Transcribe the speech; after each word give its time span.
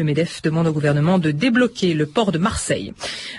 Le 0.00 0.06
MEDEF 0.06 0.40
demande 0.40 0.66
au 0.66 0.72
gouvernement 0.72 1.18
de 1.18 1.30
débloquer 1.30 1.92
le 1.92 2.06
port 2.06 2.32
de 2.32 2.38
Marseille. 2.38 2.94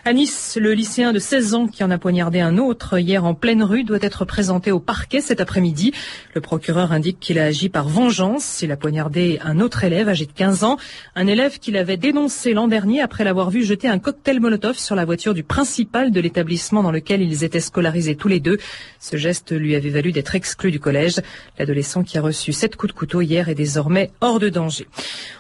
À 0.05 0.13
Nice, 0.13 0.59
le 0.61 0.73
lycéen 0.73 1.11
de 1.11 1.17
16 1.17 1.55
ans 1.55 1.65
qui 1.65 1.83
en 1.83 1.89
a 1.89 1.97
poignardé 1.97 2.39
un 2.39 2.59
autre 2.59 2.99
hier 2.99 3.25
en 3.25 3.33
pleine 3.33 3.63
rue 3.63 3.83
doit 3.83 3.97
être 3.99 4.25
présenté 4.25 4.71
au 4.71 4.79
parquet 4.79 5.21
cet 5.21 5.41
après-midi. 5.41 5.91
Le 6.35 6.41
procureur 6.41 6.91
indique 6.91 7.19
qu'il 7.19 7.39
a 7.39 7.45
agi 7.45 7.69
par 7.69 7.89
vengeance. 7.89 8.61
Il 8.61 8.71
a 8.71 8.77
poignardé 8.77 9.39
un 9.43 9.59
autre 9.59 9.83
élève 9.83 10.07
âgé 10.07 10.27
de 10.27 10.33
15 10.33 10.63
ans, 10.63 10.77
un 11.15 11.25
élève 11.25 11.57
qu'il 11.57 11.77
avait 11.77 11.97
dénoncé 11.97 12.53
l'an 12.53 12.67
dernier 12.67 13.01
après 13.01 13.23
l'avoir 13.23 13.49
vu 13.49 13.63
jeter 13.63 13.87
un 13.87 13.97
cocktail 13.97 14.39
Molotov 14.39 14.77
sur 14.77 14.93
la 14.93 15.03
voiture 15.03 15.33
du 15.33 15.41
principal 15.41 16.11
de 16.11 16.21
l'établissement 16.21 16.83
dans 16.83 16.91
lequel 16.91 17.23
ils 17.23 17.43
étaient 17.43 17.59
scolarisés 17.59 18.15
tous 18.15 18.27
les 18.27 18.39
deux. 18.39 18.59
Ce 18.99 19.17
geste 19.17 19.51
lui 19.51 19.75
avait 19.75 19.89
valu 19.89 20.11
d'être 20.11 20.35
exclu 20.35 20.69
du 20.69 20.79
collège. 20.79 21.21
L'adolescent 21.57 22.03
qui 22.03 22.19
a 22.19 22.21
reçu 22.21 22.53
sept 22.53 22.75
coups 22.75 22.93
de 22.93 22.99
couteau 22.99 23.21
hier 23.21 23.49
est 23.49 23.55
désormais 23.55 24.11
hors 24.21 24.37
de 24.39 24.49
danger. 24.49 24.85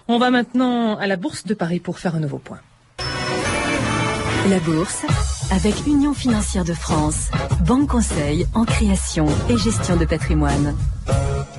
On 0.07 0.17
va 0.17 0.31
maintenant 0.31 0.97
Bourse 1.17 1.45
de 1.45 1.53
Paris 1.53 1.79
pour 1.79 1.99
faire 1.99 2.15
un 2.15 2.19
nouveau 2.19 2.37
point. 2.37 2.59
La 4.49 4.59
Bourse 4.59 5.05
avec 5.51 5.85
Union 5.85 6.13
financière 6.13 6.63
de 6.63 6.73
France, 6.73 7.29
banque 7.65 7.89
conseil 7.89 8.45
en 8.53 8.63
création 8.63 9.27
et 9.49 9.57
gestion 9.57 9.97
de 9.97 10.05
patrimoine. 10.05 10.75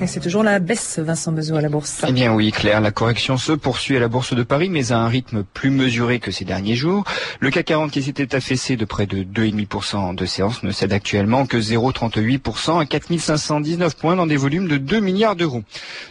Et 0.01 0.07
c'est 0.07 0.19
toujours 0.19 0.43
la 0.43 0.59
baisse, 0.59 0.99
Vincent 0.99 1.31
Bezot, 1.31 1.55
à 1.55 1.61
la 1.61 1.69
bourse. 1.69 2.03
Eh 2.07 2.11
bien 2.11 2.33
oui, 2.33 2.51
Claire, 2.51 2.81
la 2.81 2.91
correction 2.91 3.37
se 3.37 3.51
poursuit 3.51 3.95
à 3.95 3.99
la 3.99 4.07
bourse 4.07 4.33
de 4.33 4.41
Paris, 4.41 4.67
mais 4.67 4.91
à 4.91 4.97
un 4.97 5.07
rythme 5.07 5.43
plus 5.43 5.69
mesuré 5.69 6.19
que 6.19 6.31
ces 6.31 6.45
derniers 6.45 6.75
jours. 6.75 7.03
Le 7.39 7.51
CAC 7.51 7.67
40 7.67 7.91
qui 7.91 8.01
s'était 8.01 8.35
affaissé 8.35 8.75
de 8.75 8.85
près 8.85 9.05
de 9.05 9.23
2,5% 9.23 10.15
de 10.15 10.25
séance 10.25 10.63
ne 10.63 10.71
cède 10.71 10.93
actuellement 10.93 11.45
que 11.45 11.57
0,38% 11.57 12.81
à 12.81 12.85
4519 12.85 13.95
points 13.95 14.15
dans 14.15 14.25
des 14.25 14.35
volumes 14.35 14.67
de 14.67 14.77
2 14.77 14.99
milliards 14.99 15.35
d'euros. 15.35 15.63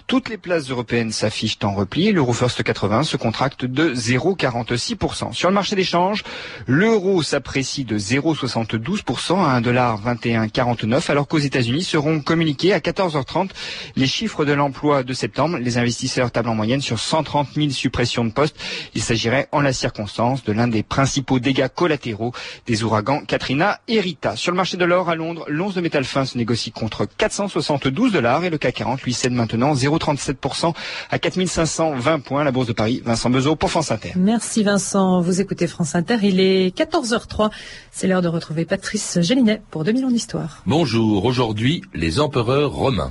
Toutes 0.07 0.29
les 0.29 0.39
places 0.39 0.71
européennes 0.71 1.11
s'affichent 1.11 1.59
en 1.65 1.75
repli. 1.75 2.13
L'euro 2.13 2.33
First 2.33 2.63
80 2.63 3.03
se 3.03 3.17
contracte 3.17 3.65
de 3.65 3.95
0,46%. 3.95 5.33
Sur 5.33 5.49
le 5.49 5.55
marché 5.55 5.75
des 5.75 5.85
changes, 5.85 6.23
l'euro 6.67 7.23
s'apprécie 7.23 7.85
de 7.85 7.99
0,72% 7.99 9.45
à 9.45 9.61
1,2149 9.61 11.11
alors 11.11 11.27
qu'aux 11.27 11.39
États-Unis 11.39 11.83
seront 11.83 12.21
communiqués 12.21 12.73
à 12.73 12.79
14h30 12.79 13.49
les 13.97 14.07
chiffres 14.07 14.45
de 14.45 14.53
l'emploi 14.53 15.03
de 15.03 15.13
septembre. 15.13 15.59
Les 15.59 15.79
investisseurs 15.79 16.31
tablent 16.31 16.49
en 16.49 16.55
moyenne 16.55 16.81
sur 16.81 16.99
130 16.99 17.49
000 17.55 17.71
suppressions 17.71 18.25
de 18.25 18.33
postes. 18.33 18.57
Il 18.95 19.03
s'agirait 19.03 19.49
en 19.53 19.61
la 19.61 19.73
circonstance 19.73 20.45
de 20.45 20.53
l'un 20.53 20.69
des 20.69 20.83
principaux 20.83 21.39
dégâts 21.39 21.69
collatéraux 21.69 22.33
des 22.67 22.85
ouragans 22.85 23.23
Katrina 23.27 23.81
et 23.89 24.01
Rita. 24.01 24.37
Sur 24.37 24.53
le 24.53 24.57
marché 24.57 24.77
de 24.77 24.85
l'or 24.85 25.09
à 25.09 25.15
Londres, 25.15 25.45
l'once 25.49 25.75
de 25.75 25.81
métal 25.81 26.05
fin 26.05 26.25
se 26.25 26.37
négocie 26.37 26.73
contre 26.73 27.07
472 27.07 28.13
dollars 28.13 28.45
et 28.45 28.51
le 28.51 28.59
CAC 28.59 28.77
40 28.77 29.03
lui 29.03 29.13
cède 29.13 29.33
maintenant 29.33 29.75
0,37% 29.75 30.75
à 31.11 31.19
4520 31.19 32.21
points. 32.21 32.45
La 32.45 32.53
Bourse 32.53 32.67
de 32.67 32.73
Paris, 32.73 33.03
Vincent 33.05 33.31
Bezot 33.31 33.57
pour 33.57 33.71
France 33.71 33.91
Inter. 33.91 34.13
Merci 34.17 34.63
Vincent. 34.63 35.21
Vous 35.21 35.41
écoutez 35.41 35.67
France 35.67 35.95
Inter. 35.95 36.17
Il 36.23 36.41
est 36.41 36.77
14h03. 36.77 37.51
C'est 37.91 38.07
l'heure 38.07 38.23
de 38.23 38.29
retrouver 38.29 38.65
Patrice 38.65 39.19
Gélinet 39.21 39.63
pour 39.71 39.85
2000 39.85 40.05
ans 40.07 40.11
d'histoire. 40.11 40.63
Bonjour. 40.67 41.25
Aujourd'hui, 41.25 41.83
les 41.95 42.21
empereurs 42.21 42.73
romains. 42.73 43.11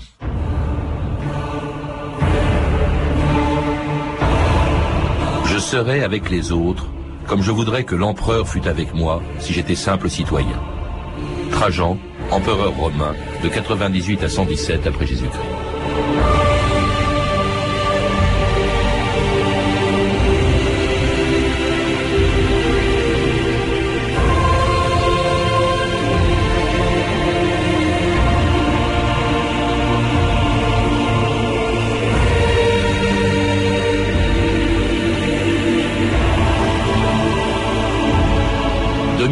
Serai 5.72 6.04
avec 6.04 6.30
les 6.30 6.52
autres, 6.52 6.88
comme 7.28 7.42
je 7.42 7.50
voudrais 7.50 7.86
que 7.86 7.96
l'empereur 7.96 8.46
fût 8.46 8.68
avec 8.68 8.94
moi 8.94 9.22
si 9.40 9.54
j'étais 9.54 9.76
simple 9.76 10.10
citoyen. 10.10 10.60
Trajan, 11.50 11.98
empereur 12.30 12.76
romain, 12.76 13.16
de 13.42 13.48
98 13.48 14.24
à 14.24 14.28
117 14.28 14.86
après 14.86 15.08
Jésus-Christ. 15.08 16.41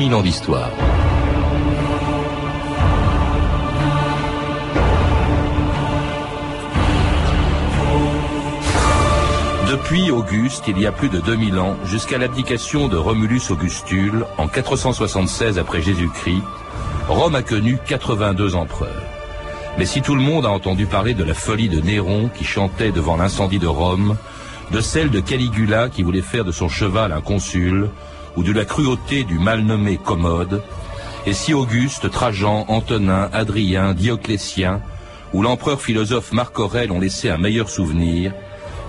2000 0.09 0.15
ans 0.15 0.21
d'histoire. 0.21 0.71
Depuis 9.69 10.09
Auguste, 10.09 10.63
il 10.67 10.79
y 10.79 10.87
a 10.87 10.91
plus 10.91 11.09
de 11.09 11.19
2000 11.19 11.59
ans, 11.59 11.75
jusqu'à 11.85 12.17
l'abdication 12.17 12.87
de 12.87 12.97
Romulus 12.97 13.41
Augustule 13.51 14.25
en 14.39 14.47
476 14.47 15.59
après 15.59 15.81
Jésus-Christ, 15.81 16.43
Rome 17.07 17.35
a 17.35 17.43
connu 17.43 17.77
82 17.85 18.55
empereurs. 18.55 19.03
Mais 19.77 19.85
si 19.85 20.01
tout 20.01 20.15
le 20.15 20.21
monde 20.21 20.45
a 20.45 20.49
entendu 20.49 20.87
parler 20.87 21.13
de 21.13 21.23
la 21.23 21.35
folie 21.35 21.69
de 21.69 21.81
Néron 21.81 22.29
qui 22.33 22.45
chantait 22.45 22.91
devant 22.91 23.17
l'incendie 23.17 23.59
de 23.59 23.67
Rome, 23.67 24.17
de 24.71 24.81
celle 24.81 25.11
de 25.11 25.19
Caligula 25.19 25.89
qui 25.89 26.01
voulait 26.01 26.21
faire 26.21 26.45
de 26.45 26.51
son 26.51 26.67
cheval 26.67 27.11
un 27.11 27.21
consul, 27.21 27.89
ou 28.39 28.43
de 28.43 28.53
la 28.53 28.63
cruauté 28.63 29.25
du 29.25 29.37
mal 29.37 29.63
nommé 29.63 29.97
Commode, 29.97 30.63
et 31.25 31.33
si 31.33 31.53
Auguste, 31.53 32.09
Trajan, 32.09 32.63
Antonin, 32.69 33.29
Adrien, 33.33 33.93
Dioclétien, 33.93 34.81
ou 35.33 35.41
l'empereur 35.41 35.81
philosophe 35.81 36.31
Marc 36.31 36.57
Aurèle 36.57 36.93
ont 36.93 37.01
laissé 37.01 37.29
un 37.29 37.37
meilleur 37.37 37.69
souvenir, 37.69 38.31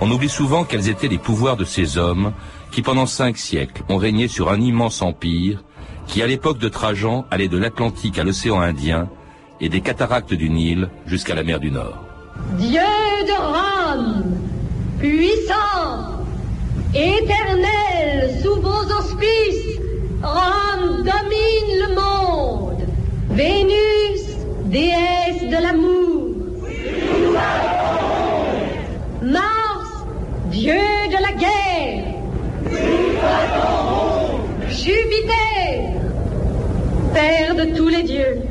on 0.01 0.09
oublie 0.09 0.29
souvent 0.29 0.63
quels 0.63 0.89
étaient 0.89 1.09
les 1.09 1.19
pouvoirs 1.19 1.57
de 1.57 1.65
ces 1.65 1.99
hommes 1.99 2.33
qui 2.71 2.81
pendant 2.81 3.07
cinq 3.07 3.39
siècles 3.39 3.83
ont 3.89 3.97
régné 3.97 4.29
sur 4.29 4.53
un 4.53 4.61
immense 4.61 5.03
empire 5.03 5.65
qui 6.07 6.23
à 6.23 6.29
l'époque 6.29 6.59
de 6.59 6.69
Trajan 6.69 7.27
allait 7.33 7.49
de 7.49 7.59
l'Atlantique 7.59 8.21
à 8.21 8.25
l'océan 8.25 8.61
Indien 8.61 9.09
et 9.61 9.69
des 9.69 9.81
cataractes 9.81 10.33
du 10.33 10.49
Nil 10.49 10.91
jusqu'à 11.07 11.35
la 11.35 11.43
mer 11.43 11.59
du 11.59 11.73
Nord. 11.73 12.05
Dieu 12.57 12.79
de 13.27 13.37
Rome, 13.37 14.33
puissant, 15.01 16.20
Éternel, 16.95 18.41
sous 18.43 18.61
vos 18.61 18.85
auspices, 18.99 19.79
Rome 20.23 21.05
domine 21.05 21.79
le 21.79 21.95
monde. 21.95 22.83
Vénus, 23.31 24.25
déesse 24.65 25.43
de 25.43 25.63
l'amour. 25.63 26.35
Mars, 29.23 30.05
dieu 30.51 30.73
de 30.75 31.23
la 31.23 31.33
guerre. 31.39 32.05
Jupiter, 34.69 35.93
père 37.15 37.55
de 37.55 37.77
tous 37.77 37.89
les 37.89 38.03
dieux. 38.03 38.43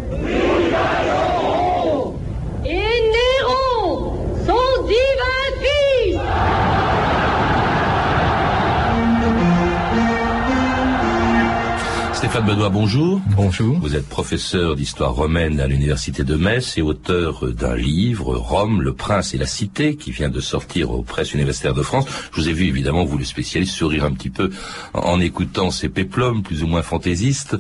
Stéphane 12.40 12.56
Benoît, 12.56 12.70
bonjour. 12.70 13.22
Bonjour. 13.36 13.78
Vous 13.80 13.98
êtes 13.98 14.08
professeur 14.08 14.78
d'histoire 14.78 15.14
romaine 15.14 15.60
à 15.60 15.68
l'université 15.68 16.24
de 16.24 16.36
Metz 16.36 16.78
et 16.78 16.82
auteur 16.82 17.46
d'un 17.52 17.76
livre, 17.76 18.38
Rome, 18.38 18.82
le 18.82 18.94
prince 18.94 19.34
et 19.34 19.38
la 19.38 19.46
cité, 19.46 19.98
qui 19.98 20.12
vient 20.12 20.30
de 20.30 20.40
sortir 20.40 20.92
aux 20.92 21.02
presses 21.02 21.34
universitaires 21.34 21.74
de 21.74 21.82
France. 21.82 22.06
Je 22.32 22.40
vous 22.40 22.48
ai 22.48 22.54
vu 22.54 22.68
évidemment, 22.68 23.04
vous 23.04 23.18
le 23.18 23.26
spécialiste, 23.26 23.74
sourire 23.74 24.06
un 24.06 24.12
petit 24.12 24.30
peu 24.30 24.52
en 24.94 25.20
écoutant 25.20 25.70
ces 25.70 25.90
péplums 25.90 26.42
plus 26.42 26.64
ou 26.64 26.68
moins 26.68 26.82
fantaisistes. 26.82 27.58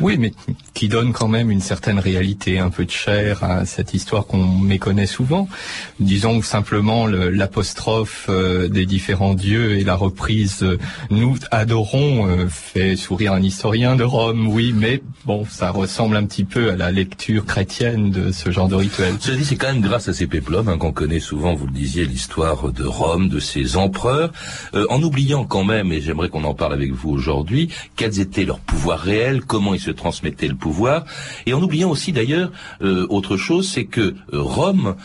Oui, 0.00 0.16
mais 0.16 0.32
qui 0.72 0.88
donne 0.88 1.12
quand 1.12 1.28
même 1.28 1.50
une 1.50 1.60
certaine 1.60 1.98
réalité, 1.98 2.58
un 2.58 2.70
peu 2.70 2.84
de 2.84 2.90
chair 2.90 3.44
à 3.44 3.66
cette 3.66 3.92
histoire 3.92 4.26
qu'on 4.26 4.44
méconnaît 4.44 5.06
souvent. 5.06 5.46
Disons 6.00 6.40
simplement 6.40 7.06
l'apostrophe 7.06 8.26
euh, 8.30 8.68
des 8.68 8.86
différents 8.86 9.34
dieux 9.34 9.78
et 9.78 9.84
la 9.84 9.94
reprise 9.94 10.62
euh, 10.62 10.78
nous 11.10 11.36
adorons 11.50 12.26
euh, 12.26 12.48
fait 12.48 12.96
sourire 12.96 13.34
un 13.34 13.42
historien 13.42 13.96
de 13.96 14.04
Rome, 14.04 14.21
oui, 14.30 14.72
mais 14.76 15.02
bon, 15.24 15.44
ça 15.48 15.70
ressemble 15.70 16.16
un 16.16 16.24
petit 16.24 16.44
peu 16.44 16.70
à 16.70 16.76
la 16.76 16.90
lecture 16.90 17.44
chrétienne 17.44 18.10
de 18.10 18.30
ce 18.30 18.50
genre 18.50 18.68
de 18.68 18.74
rituel. 18.74 19.14
C'est 19.20 19.56
quand 19.56 19.68
même 19.68 19.80
grâce 19.80 20.08
à 20.08 20.12
ces 20.12 20.26
péplums 20.26 20.68
hein, 20.68 20.78
qu'on 20.78 20.92
connaît 20.92 21.20
souvent, 21.20 21.54
vous 21.54 21.66
le 21.66 21.72
disiez, 21.72 22.04
l'histoire 22.04 22.72
de 22.72 22.84
Rome, 22.84 23.28
de 23.28 23.40
ses 23.40 23.76
empereurs, 23.76 24.32
euh, 24.74 24.86
en 24.90 25.02
oubliant 25.02 25.44
quand 25.44 25.64
même, 25.64 25.92
et 25.92 26.00
j'aimerais 26.00 26.28
qu'on 26.28 26.44
en 26.44 26.54
parle 26.54 26.74
avec 26.74 26.92
vous 26.92 27.10
aujourd'hui, 27.10 27.68
quels 27.96 28.20
étaient 28.20 28.44
leurs 28.44 28.60
pouvoirs 28.60 29.00
réels, 29.00 29.42
comment 29.42 29.74
ils 29.74 29.80
se 29.80 29.90
transmettaient 29.90 30.48
le 30.48 30.56
pouvoir, 30.56 31.04
et 31.46 31.54
en 31.54 31.62
oubliant 31.62 31.90
aussi 31.90 32.12
d'ailleurs 32.12 32.52
euh, 32.82 33.06
autre 33.08 33.36
chose, 33.36 33.68
c'est 33.68 33.86
que 33.86 34.00
euh, 34.32 34.40
Rome 34.40 34.96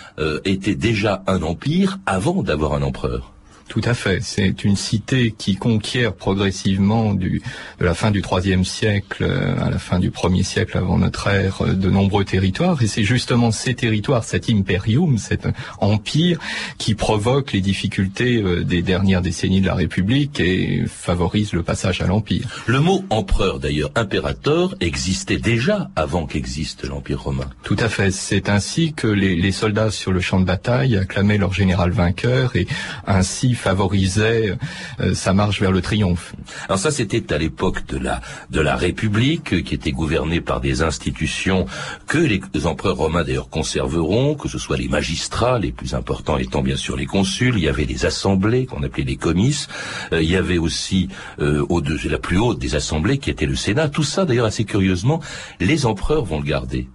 était 0.45 0.75
déjà 0.75 1.23
un 1.27 1.41
empire 1.41 1.99
avant 2.05 2.43
d'avoir 2.43 2.73
un 2.73 2.81
empereur. 2.81 3.36
Tout 3.67 3.81
à 3.83 3.93
fait. 3.93 4.19
C'est 4.21 4.63
une 4.63 4.75
cité 4.75 5.33
qui 5.37 5.55
conquiert 5.55 6.13
progressivement 6.13 7.13
du, 7.13 7.41
de 7.79 7.85
la 7.85 7.93
fin 7.93 8.11
du 8.11 8.21
IIIe 8.21 8.63
siècle 8.65 9.23
euh, 9.23 9.55
à 9.61 9.69
la 9.69 9.77
fin 9.77 9.99
du 9.99 10.09
premier 10.09 10.43
siècle 10.43 10.77
avant 10.77 10.97
notre 10.97 11.27
ère 11.27 11.61
euh, 11.61 11.73
de 11.73 11.89
nombreux 11.89 12.23
territoires. 12.23 12.81
Et 12.81 12.87
c'est 12.87 13.03
justement 13.03 13.51
ces 13.51 13.73
territoires, 13.73 14.23
cet 14.23 14.49
imperium, 14.49 15.17
cet 15.17 15.47
empire, 15.79 16.39
qui 16.77 16.95
provoque 16.95 17.51
les 17.51 17.61
difficultés 17.61 18.41
euh, 18.41 18.63
des 18.63 18.81
dernières 18.81 19.21
décennies 19.21 19.61
de 19.61 19.67
la 19.67 19.75
République 19.75 20.39
et 20.39 20.85
favorise 20.87 21.53
le 21.53 21.63
passage 21.63 22.01
à 22.01 22.07
l'empire. 22.07 22.63
Le 22.67 22.79
mot 22.79 23.03
empereur, 23.09 23.59
d'ailleurs, 23.59 23.91
impérator, 23.95 24.75
existait 24.79 25.37
déjà 25.37 25.89
avant 25.95 26.25
qu'existe 26.25 26.85
l'Empire 26.85 27.21
romain. 27.21 27.49
Tout 27.63 27.77
à 27.79 27.89
fait. 27.89 28.11
C'est 28.11 28.49
ainsi 28.49 28.93
que 28.93 29.07
les, 29.07 29.35
les 29.35 29.51
soldats 29.51 29.91
sur 29.91 30.11
le 30.11 30.21
champ 30.21 30.39
de 30.39 30.45
bataille 30.45 30.95
acclamaient 30.97 31.37
leur 31.37 31.53
général 31.53 31.91
vainqueur 31.91 32.55
et 32.55 32.67
ainsi 33.05 33.56
favorisait 33.57 34.57
euh, 34.99 35.13
sa 35.13 35.33
marche 35.33 35.59
vers 35.61 35.71
le 35.71 35.81
triomphe. 35.81 36.33
Alors 36.67 36.79
ça, 36.79 36.91
c'était 36.91 37.33
à 37.33 37.37
l'époque 37.37 37.85
de 37.87 37.97
la 37.97 38.21
de 38.51 38.61
la 38.61 38.75
République, 38.75 39.53
euh, 39.53 39.61
qui 39.61 39.75
était 39.75 39.91
gouvernée 39.91 40.41
par 40.41 40.61
des 40.61 40.81
institutions 40.81 41.65
que 42.07 42.17
les 42.17 42.41
empereurs 42.65 42.97
romains 42.97 43.23
d'ailleurs 43.23 43.49
conserveront, 43.49 44.35
que 44.35 44.47
ce 44.47 44.57
soit 44.57 44.77
les 44.77 44.87
magistrats, 44.87 45.59
les 45.59 45.71
plus 45.71 45.93
importants 45.93 46.37
étant 46.37 46.61
bien 46.61 46.77
sûr 46.77 46.95
les 46.95 47.05
consuls. 47.05 47.55
Il 47.57 47.63
y 47.63 47.69
avait 47.69 47.85
les 47.85 48.05
assemblées 48.05 48.65
qu'on 48.65 48.83
appelait 48.83 49.03
les 49.03 49.17
comices. 49.17 49.67
Euh, 50.13 50.21
il 50.21 50.29
y 50.29 50.35
avait 50.35 50.57
aussi 50.57 51.09
au 51.39 51.81
la 52.09 52.17
plus 52.17 52.37
haute 52.37 52.59
des 52.59 52.75
assemblées 52.75 53.17
qui 53.17 53.29
était 53.29 53.45
le 53.45 53.55
Sénat. 53.55 53.89
Tout 53.89 54.03
ça, 54.03 54.25
d'ailleurs, 54.25 54.45
assez 54.45 54.65
curieusement, 54.65 55.21
les 55.59 55.85
empereurs 55.85 56.25
vont 56.25 56.39
le 56.39 56.45
garder. 56.45 56.87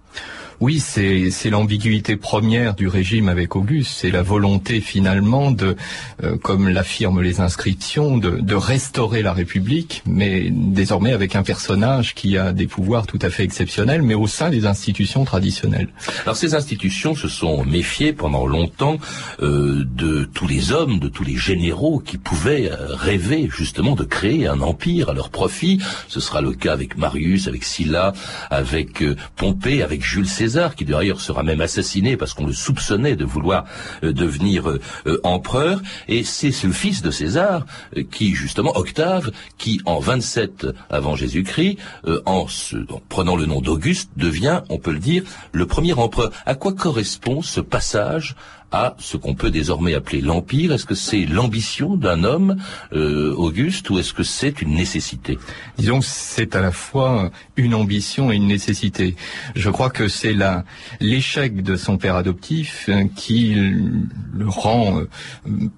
Oui, 0.63 0.79
c'est 0.79 1.49
l'ambiguïté 1.49 2.15
première 2.15 2.73
du 2.73 2.87
régime 2.87 3.27
avec 3.27 3.57
Auguste, 3.57 3.91
c'est 3.97 4.11
la 4.11 4.21
volonté 4.21 4.79
finalement 4.79 5.51
de, 5.51 5.75
euh, 6.23 6.37
comme 6.37 6.69
l'affirment 6.69 7.19
les 7.19 7.41
inscriptions, 7.41 8.17
de, 8.17 8.55
restaurer 8.55 9.23
la 9.23 9.33
République, 9.33 10.03
mais 10.05 10.49
désormais 10.49 11.11
avec 11.11 11.35
un 11.35 11.43
personnage 11.43 12.15
qui 12.15 12.37
a 12.37 12.53
des 12.53 12.65
pouvoirs 12.65 13.07
tout 13.07 13.19
à 13.21 13.29
fait 13.29 13.43
exceptionnels, 13.43 14.03
mais 14.03 14.13
au 14.13 14.25
sein 14.25 14.49
des 14.49 14.65
institutions 14.65 15.25
traditionnelles. 15.25 15.89
Alors 16.23 16.37
ces 16.37 16.55
institutions 16.55 17.13
se 17.13 17.27
sont 17.27 17.65
méfiées 17.65 18.13
pendant 18.13 18.47
longtemps 18.47 18.99
euh, 19.41 19.83
de 19.83 20.23
tous 20.23 20.47
les 20.47 20.71
hommes, 20.71 20.99
de 20.99 21.09
tous 21.09 21.25
les 21.25 21.35
généraux 21.35 21.99
qui 21.99 22.17
pouvaient 22.17 22.71
euh, 22.71 22.95
rêver 22.95 23.49
justement 23.53 23.95
de 23.95 24.05
créer 24.05 24.47
un 24.47 24.61
empire 24.61 25.09
à 25.09 25.13
leur 25.13 25.29
profit. 25.29 25.79
Ce 26.07 26.21
sera 26.21 26.39
le 26.39 26.53
cas 26.53 26.71
avec 26.71 26.97
Marius, 26.97 27.49
avec 27.49 27.65
Sylla, 27.65 28.13
avec 28.49 29.03
Pompée, 29.35 29.83
avec 29.83 30.05
Jules 30.05 30.29
César 30.29 30.52
qui 30.75 30.85
d'ailleurs 30.85 31.21
sera 31.21 31.43
même 31.43 31.61
assassiné 31.61 32.17
parce 32.17 32.33
qu'on 32.33 32.45
le 32.45 32.53
soupçonnait 32.53 33.15
de 33.15 33.25
vouloir 33.25 33.65
euh, 34.03 34.13
devenir 34.13 34.69
euh, 34.69 34.79
euh, 35.07 35.19
empereur. 35.23 35.81
Et 36.07 36.23
c'est 36.23 36.53
le 36.63 36.73
fils 36.73 37.01
de 37.01 37.11
César 37.11 37.65
qui, 38.11 38.35
justement, 38.35 38.75
Octave, 38.77 39.31
qui 39.57 39.81
en 39.85 39.99
27 39.99 40.67
avant 40.89 41.15
Jésus-Christ, 41.15 41.77
en, 42.25 42.45
en 42.45 43.01
prenant 43.09 43.35
le 43.35 43.45
nom 43.45 43.61
d'Auguste, 43.61 44.11
devient, 44.17 44.61
on 44.69 44.77
peut 44.77 44.91
le 44.91 44.99
dire, 44.99 45.23
le 45.51 45.65
premier 45.65 45.93
empereur. 45.93 46.31
À 46.45 46.55
quoi 46.55 46.73
correspond 46.73 47.41
ce 47.41 47.61
passage 47.61 48.35
à 48.73 48.95
ce 48.97 49.15
qu'on 49.17 49.35
peut 49.35 49.51
désormais 49.51 49.93
appeler 49.93 50.19
l'empire 50.19 50.73
Est-ce 50.73 50.85
que 50.85 50.95
c'est 50.95 51.25
l'ambition 51.25 51.95
d'un 51.95 52.23
homme, 52.23 52.57
euh, 52.91 53.33
Auguste, 53.35 53.89
ou 53.91 53.99
est-ce 53.99 54.13
que 54.13 54.23
c'est 54.23 54.61
une 54.61 54.73
nécessité? 54.73 55.37
Disons 55.77 56.01
c'est 56.01 56.55
à 56.55 56.61
la 56.61 56.71
fois 56.71 57.31
une 57.55 57.75
ambition 57.75 58.31
et 58.31 58.35
une 58.35 58.47
nécessité. 58.47 59.15
Je 59.55 59.69
crois 59.69 59.91
que 59.91 60.07
c'est 60.07 60.33
là 60.33 60.65
l'échec 60.99 61.61
de 61.61 61.75
son 61.75 61.97
père 61.97 62.15
adoptif 62.15 62.89
euh, 62.89 63.03
qui 63.15 63.53
le 63.53 64.47
rend 64.47 64.99
euh, 64.99 65.09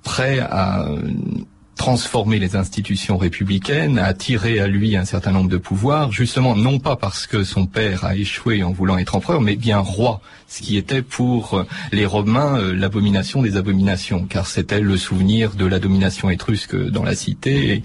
prêt 0.04 0.40
à 0.40 0.88
transformer 1.76 2.40
les 2.40 2.56
institutions 2.56 3.18
républicaines, 3.18 4.00
à 4.00 4.06
attirer 4.06 4.60
à 4.60 4.68
lui 4.68 4.96
un 4.96 5.06
certain 5.06 5.32
nombre 5.32 5.50
de 5.50 5.58
pouvoirs, 5.58 6.12
justement 6.12 6.56
non 6.56 6.80
pas 6.80 6.96
parce 6.96 7.28
que 7.28 7.44
son 7.44 7.66
père 7.66 8.06
a 8.06 8.16
échoué 8.16 8.64
en 8.64 8.72
voulant 8.72 8.98
être 8.98 9.16
empereur, 9.16 9.42
mais 9.42 9.56
bien 9.56 9.80
roi, 9.80 10.22
ce 10.48 10.62
qui 10.62 10.78
était 10.78 11.02
pour 11.02 11.66
les 11.92 12.06
Romains 12.06 12.58
euh, 12.58 12.74
l'abomination 12.74 13.42
des 13.42 13.58
abominations, 13.58 14.26
car 14.26 14.48
c'était 14.48 14.80
le 14.80 14.98
souvenir 14.98 15.56
de 15.56 15.66
la 15.66 15.80
domination 15.80 16.30
étrusque 16.30 16.76
dans 16.76 17.04
la 17.04 17.16
cité. 17.16 17.84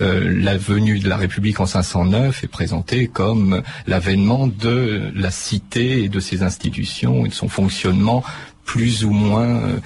Euh, 0.00 0.32
la 0.42 0.56
venue 0.56 0.98
de 0.98 1.08
la 1.08 1.16
République 1.16 1.60
en 1.60 1.66
509 1.66 2.44
est 2.44 2.48
présentée 2.48 3.08
comme 3.08 3.62
l'avènement 3.86 4.46
de 4.46 5.10
la 5.14 5.30
cité 5.30 6.04
et 6.04 6.08
de 6.08 6.20
ses 6.20 6.42
institutions 6.42 7.26
et 7.26 7.28
de 7.28 7.34
son 7.34 7.48
fonctionnement 7.48 8.22
plus 8.64 9.04
ou 9.04 9.10
moins 9.10 9.48
euh, 9.48 9.76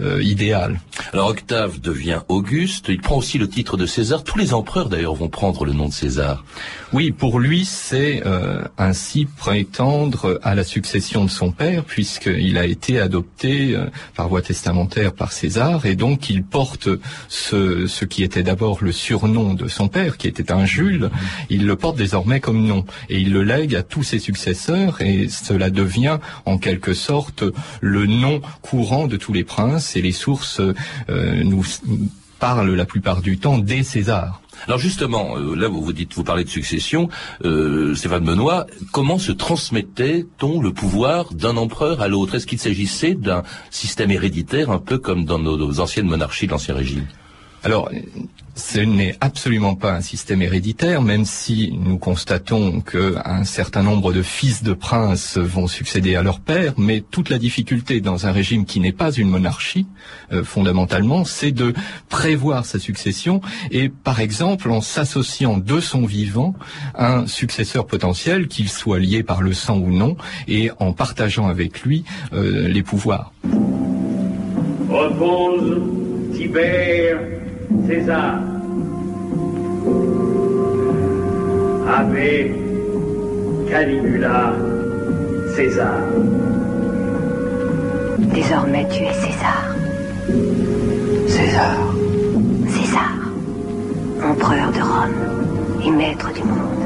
euh, 0.00 0.22
idéal. 0.22 0.80
Alors 1.12 1.28
Octave 1.28 1.80
devient 1.80 2.20
Auguste, 2.28 2.86
il 2.88 3.00
prend 3.00 3.16
aussi 3.18 3.38
le 3.38 3.48
titre 3.48 3.76
de 3.76 3.86
César. 3.86 4.24
Tous 4.24 4.38
les 4.38 4.52
empereurs 4.52 4.88
d'ailleurs 4.88 5.14
vont 5.14 5.28
prendre 5.28 5.64
le 5.64 5.72
nom 5.72 5.86
de 5.86 5.92
César. 5.92 6.44
Oui, 6.92 7.12
pour 7.12 7.38
lui 7.38 7.64
c'est 7.64 8.22
euh, 8.26 8.64
ainsi 8.76 9.24
prétendre 9.24 10.40
à 10.42 10.56
la 10.56 10.64
succession 10.64 11.24
de 11.24 11.30
son 11.30 11.52
père 11.52 11.84
puisqu'il 11.84 12.58
a 12.58 12.66
été 12.66 12.98
adopté 12.98 13.76
euh, 13.76 13.86
par 14.16 14.28
voie 14.28 14.42
testamentaire 14.42 15.12
par 15.12 15.30
César 15.32 15.86
et 15.86 15.94
donc 15.94 16.28
il 16.28 16.42
porte 16.42 16.88
ce, 17.28 17.86
ce 17.86 18.04
qui 18.04 18.24
était 18.24 18.42
d'abord 18.42 18.78
le 18.82 18.90
surnom 18.90 19.54
de 19.54 19.68
son 19.68 19.86
père 19.86 20.16
qui 20.16 20.26
était 20.26 20.50
un 20.50 20.64
Jules, 20.64 21.10
il 21.50 21.66
le 21.66 21.76
porte 21.76 21.96
désormais 21.96 22.40
comme 22.40 22.66
nom 22.66 22.84
et 23.08 23.20
il 23.20 23.32
le 23.32 23.44
lègue 23.44 23.76
à 23.76 23.84
tous 23.84 24.02
ses 24.02 24.18
successeurs 24.18 25.00
et 25.00 25.28
cela 25.28 25.70
devient 25.70 26.18
en 26.46 26.58
quelque 26.58 26.94
sorte 26.94 27.44
le 27.80 28.06
nom 28.06 28.40
courant 28.62 29.06
de 29.06 29.16
tous 29.16 29.32
les 29.32 29.44
princes 29.44 29.83
et 29.96 30.02
les 30.02 30.12
sources 30.12 30.60
euh, 30.60 31.44
nous 31.44 31.64
parlent 32.38 32.74
la 32.74 32.84
plupart 32.84 33.22
du 33.22 33.38
temps 33.38 33.58
des 33.58 33.82
Césars. 33.82 34.40
Alors 34.66 34.78
justement, 34.78 35.36
euh, 35.36 35.54
là 35.54 35.68
vous 35.68 35.82
vous 35.82 35.92
dites, 35.92 36.14
vous 36.14 36.24
parlez 36.24 36.44
de 36.44 36.48
succession, 36.48 37.08
euh, 37.44 37.94
Stéphane 37.94 38.24
Benoît, 38.24 38.66
comment 38.92 39.18
se 39.18 39.32
transmettait-on 39.32 40.60
le 40.60 40.72
pouvoir 40.72 41.32
d'un 41.32 41.56
empereur 41.56 42.00
à 42.00 42.08
l'autre? 42.08 42.34
Est-ce 42.34 42.46
qu'il 42.46 42.60
s'agissait 42.60 43.14
d'un 43.14 43.42
système 43.70 44.10
héréditaire, 44.10 44.70
un 44.70 44.78
peu 44.78 44.98
comme 44.98 45.24
dans 45.24 45.38
nos 45.38 45.80
anciennes 45.80 46.06
monarchies 46.06 46.46
de 46.46 46.52
l'Ancien 46.52 46.74
Régime? 46.74 47.06
Alors, 47.64 47.90
ce 48.54 48.78
n'est 48.78 49.16
absolument 49.22 49.74
pas 49.74 49.94
un 49.94 50.02
système 50.02 50.42
héréditaire, 50.42 51.00
même 51.00 51.24
si 51.24 51.72
nous 51.80 51.96
constatons 51.96 52.82
qu'un 52.82 53.42
certain 53.44 53.82
nombre 53.82 54.12
de 54.12 54.20
fils 54.22 54.62
de 54.62 54.74
princes 54.74 55.38
vont 55.38 55.66
succéder 55.66 56.14
à 56.14 56.22
leur 56.22 56.40
père, 56.40 56.74
mais 56.76 57.00
toute 57.00 57.30
la 57.30 57.38
difficulté 57.38 58.02
dans 58.02 58.26
un 58.26 58.32
régime 58.32 58.66
qui 58.66 58.80
n'est 58.80 58.92
pas 58.92 59.10
une 59.10 59.30
monarchie, 59.30 59.86
euh, 60.32 60.44
fondamentalement, 60.44 61.24
c'est 61.24 61.52
de 61.52 61.72
prévoir 62.10 62.66
sa 62.66 62.78
succession 62.78 63.40
et, 63.70 63.88
par 63.88 64.20
exemple, 64.20 64.70
en 64.70 64.82
s'associant 64.82 65.56
de 65.56 65.80
son 65.80 66.04
vivant 66.04 66.54
un 66.94 67.26
successeur 67.26 67.86
potentiel, 67.86 68.46
qu'il 68.46 68.68
soit 68.68 68.98
lié 68.98 69.22
par 69.22 69.40
le 69.40 69.54
sang 69.54 69.78
ou 69.78 69.90
non, 69.90 70.16
et 70.48 70.70
en 70.78 70.92
partageant 70.92 71.48
avec 71.48 71.82
lui 71.82 72.04
euh, 72.34 72.68
les 72.68 72.82
pouvoirs. 72.82 73.32
César. 77.86 78.40
Ave 81.86 82.50
Caligula 83.68 84.54
César. 85.54 85.98
Désormais 88.18 88.86
tu 88.88 89.02
es 89.04 89.12
César. 89.12 89.74
César. 91.28 91.76
César. 92.68 93.14
Empereur 94.22 94.72
de 94.72 94.80
Rome 94.80 95.84
et 95.86 95.90
maître 95.90 96.32
du 96.32 96.42
monde. 96.42 96.84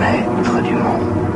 Maître 0.00 0.62
du 0.62 0.74
monde. 0.74 1.35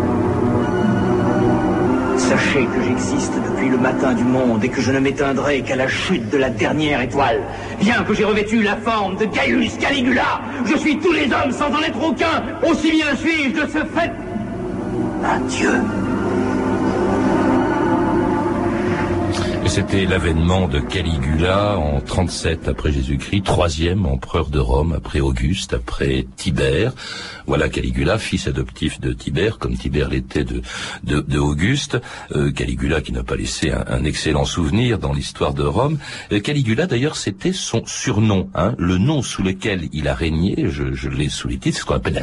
Sachez 2.29 2.67
que 2.67 2.83
j'existe 2.87 3.33
depuis 3.35 3.71
le 3.71 3.79
matin 3.79 4.13
du 4.13 4.25
monde 4.25 4.63
et 4.63 4.69
que 4.69 4.81
je 4.81 4.93
ne 4.93 5.01
m'éteindrai 5.01 5.63
qu'à 5.63 5.75
la 5.75 5.89
chute 5.89 6.29
de 6.29 6.37
la 6.37 6.51
dernière 6.51 7.01
étoile. 7.01 7.41
Bien 7.81 8.05
que 8.05 8.15
j'ai 8.15 8.25
revêtu 8.25 8.63
la 8.63 8.77
forme 8.77 9.17
de 9.17 9.25
Gaius 9.25 9.77
Caligula, 9.79 10.43
je 10.67 10.77
suis 10.77 10.99
tous 10.99 11.13
les 11.13 11.25
hommes 11.33 11.51
sans 11.51 11.73
en 11.75 11.81
être 11.81 12.03
aucun. 12.03 12.43
Aussi 12.71 12.93
bien 12.93 13.17
suis-je 13.17 13.63
de 13.63 13.67
ce 13.67 13.79
fait 13.79 14.13
un 15.25 15.41
dieu. 15.49 15.73
C'était 19.71 20.05
l'avènement 20.05 20.67
de 20.67 20.81
Caligula 20.81 21.79
en 21.79 22.01
37 22.01 22.67
après 22.67 22.91
Jésus-Christ, 22.91 23.45
troisième 23.45 24.05
empereur 24.05 24.49
de 24.49 24.59
Rome 24.59 24.95
après 24.95 25.21
Auguste, 25.21 25.75
après 25.75 26.27
Tibère. 26.37 26.93
Voilà 27.47 27.69
Caligula, 27.69 28.19
fils 28.19 28.49
adoptif 28.49 29.01
de 29.01 29.13
Tibère, 29.13 29.59
comme 29.59 29.77
Tibère 29.77 30.09
l'était 30.09 30.43
de, 30.43 30.61
de, 31.05 31.39
Auguste. 31.39 31.99
Euh, 32.33 32.51
Caligula 32.51 33.01
qui 33.01 33.13
n'a 33.13 33.23
pas 33.23 33.37
laissé 33.37 33.71
un, 33.71 34.03
excellent 34.03 34.45
souvenir 34.45 34.99
dans 34.99 35.13
l'histoire 35.13 35.55
de 35.55 35.63
Rome. 35.63 35.99
Euh, 36.33 36.41
Caligula 36.41 36.87
d'ailleurs 36.87 37.17
c'était 37.17 37.53
son 37.53 37.87
surnom, 37.87 38.51
hein, 38.57 38.75
le 38.77 38.99
nom 38.99 39.23
sous 39.23 39.45
lequel 39.45 39.89
il 39.93 40.09
a 40.09 40.15
régné, 40.15 40.67
je, 40.69 40.95
je 40.95 41.09
l'ai 41.09 41.29
sous 41.29 41.47
les 41.47 41.59
titres, 41.59 41.79
ce 41.79 41.85
qu'on 41.85 41.95
appelle 41.95 42.15
la 42.15 42.23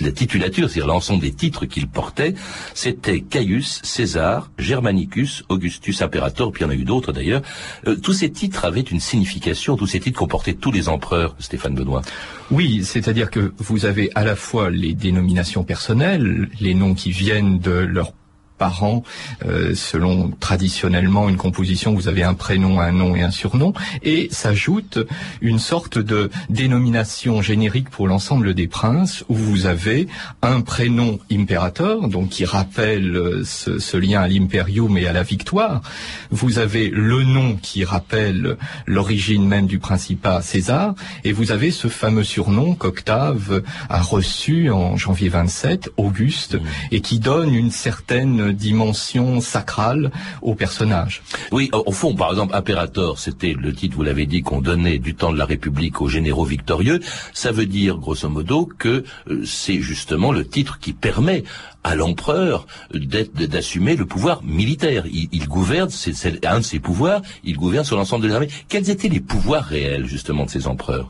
la 0.00 0.12
titulature, 0.12 0.68
c'est-à-dire 0.68 0.86
l'ensemble 0.86 1.22
des 1.22 1.32
titres 1.32 1.66
qu'il 1.66 1.88
portait, 1.88 2.34
c'était 2.74 3.20
Caius, 3.20 3.80
César, 3.82 4.50
Germanicus, 4.58 5.44
Augustus 5.48 6.02
Imperator, 6.02 6.52
puis 6.52 6.62
il 6.62 6.66
y 6.66 6.68
en 6.68 6.70
a 6.70 6.74
eu 6.74 6.84
d'autres 6.84 7.12
d'ailleurs. 7.12 7.42
Euh, 7.86 7.96
tous 7.96 8.12
ces 8.12 8.30
titres 8.30 8.64
avaient 8.64 8.80
une 8.80 9.00
signification, 9.00 9.76
tous 9.76 9.86
ces 9.86 10.00
titres 10.00 10.18
comportaient 10.18 10.54
tous 10.54 10.72
les 10.72 10.88
empereurs, 10.88 11.36
Stéphane 11.38 11.74
Benoît. 11.74 12.02
Oui, 12.50 12.84
c'est-à-dire 12.84 13.30
que 13.30 13.52
vous 13.58 13.86
avez 13.86 14.10
à 14.14 14.24
la 14.24 14.36
fois 14.36 14.70
les 14.70 14.94
dénominations 14.94 15.64
personnelles, 15.64 16.48
les 16.60 16.74
noms 16.74 16.94
qui 16.94 17.10
viennent 17.10 17.58
de 17.58 17.72
leur 17.72 18.12
parents, 18.56 19.02
euh, 19.44 19.74
selon 19.74 20.30
traditionnellement 20.40 21.28
une 21.28 21.36
composition, 21.36 21.94
vous 21.94 22.08
avez 22.08 22.22
un 22.22 22.34
prénom, 22.34 22.80
un 22.80 22.92
nom 22.92 23.14
et 23.14 23.22
un 23.22 23.30
surnom, 23.30 23.72
et 24.02 24.28
s'ajoute 24.30 24.98
une 25.40 25.58
sorte 25.58 25.98
de 25.98 26.30
dénomination 26.50 27.42
générique 27.42 27.90
pour 27.90 28.08
l'ensemble 28.08 28.54
des 28.54 28.66
princes, 28.66 29.24
où 29.28 29.34
vous 29.34 29.66
avez 29.66 30.08
un 30.42 30.60
prénom 30.60 31.18
impérator, 31.30 32.08
donc 32.08 32.30
qui 32.30 32.44
rappelle 32.44 33.16
euh, 33.16 33.44
ce, 33.44 33.78
ce 33.78 33.96
lien 33.96 34.22
à 34.22 34.28
l'imperium 34.28 34.96
et 34.98 35.06
à 35.06 35.12
la 35.12 35.22
victoire. 35.22 35.82
Vous 36.30 36.58
avez 36.58 36.88
le 36.88 37.22
nom 37.22 37.56
qui 37.60 37.84
rappelle 37.84 38.56
l'origine 38.86 39.46
même 39.46 39.66
du 39.66 39.78
principat 39.78 40.42
César, 40.42 40.94
et 41.24 41.32
vous 41.32 41.52
avez 41.52 41.70
ce 41.70 41.88
fameux 41.88 42.24
surnom 42.24 42.74
qu'Octave 42.74 43.62
a 43.88 44.00
reçu 44.00 44.70
en 44.70 44.96
janvier 44.96 45.28
27, 45.28 45.90
Auguste, 45.96 46.58
et 46.90 47.00
qui 47.00 47.18
donne 47.18 47.54
une 47.54 47.70
certaine 47.70 48.45
dimension 48.52 49.40
sacrale 49.40 50.10
au 50.42 50.54
personnage. 50.54 51.22
Oui, 51.52 51.70
au 51.72 51.92
fond, 51.92 52.14
par 52.14 52.30
exemple, 52.30 52.54
Imperator, 52.54 53.18
c'était 53.18 53.54
le 53.58 53.72
titre, 53.72 53.96
vous 53.96 54.02
l'avez 54.02 54.26
dit, 54.26 54.42
qu'on 54.42 54.60
donnait 54.60 54.98
du 54.98 55.14
temps 55.14 55.32
de 55.32 55.38
la 55.38 55.44
République 55.44 56.00
aux 56.00 56.08
généraux 56.08 56.44
victorieux. 56.44 57.00
Ça 57.32 57.52
veut 57.52 57.66
dire, 57.66 57.98
grosso 57.98 58.28
modo, 58.28 58.68
que 58.78 59.04
euh, 59.28 59.44
c'est 59.44 59.80
justement 59.80 60.32
le 60.32 60.46
titre 60.46 60.78
qui 60.78 60.92
permet 60.92 61.44
à 61.86 61.94
l'empereur 61.94 62.66
d'assumer 62.92 63.94
le 63.94 64.06
pouvoir 64.06 64.42
militaire. 64.42 65.04
Il, 65.06 65.46
gouverne, 65.46 65.88
c'est 65.88 66.44
un 66.44 66.58
de 66.58 66.64
ses 66.64 66.80
pouvoirs, 66.80 67.22
il 67.44 67.56
gouverne 67.56 67.84
sur 67.84 67.96
l'ensemble 67.96 68.26
des 68.26 68.34
armées. 68.34 68.48
Quels 68.68 68.90
étaient 68.90 69.08
les 69.08 69.20
pouvoirs 69.20 69.64
réels 69.64 70.04
justement 70.06 70.46
de 70.46 70.50
ces 70.50 70.66
empereurs? 70.66 71.08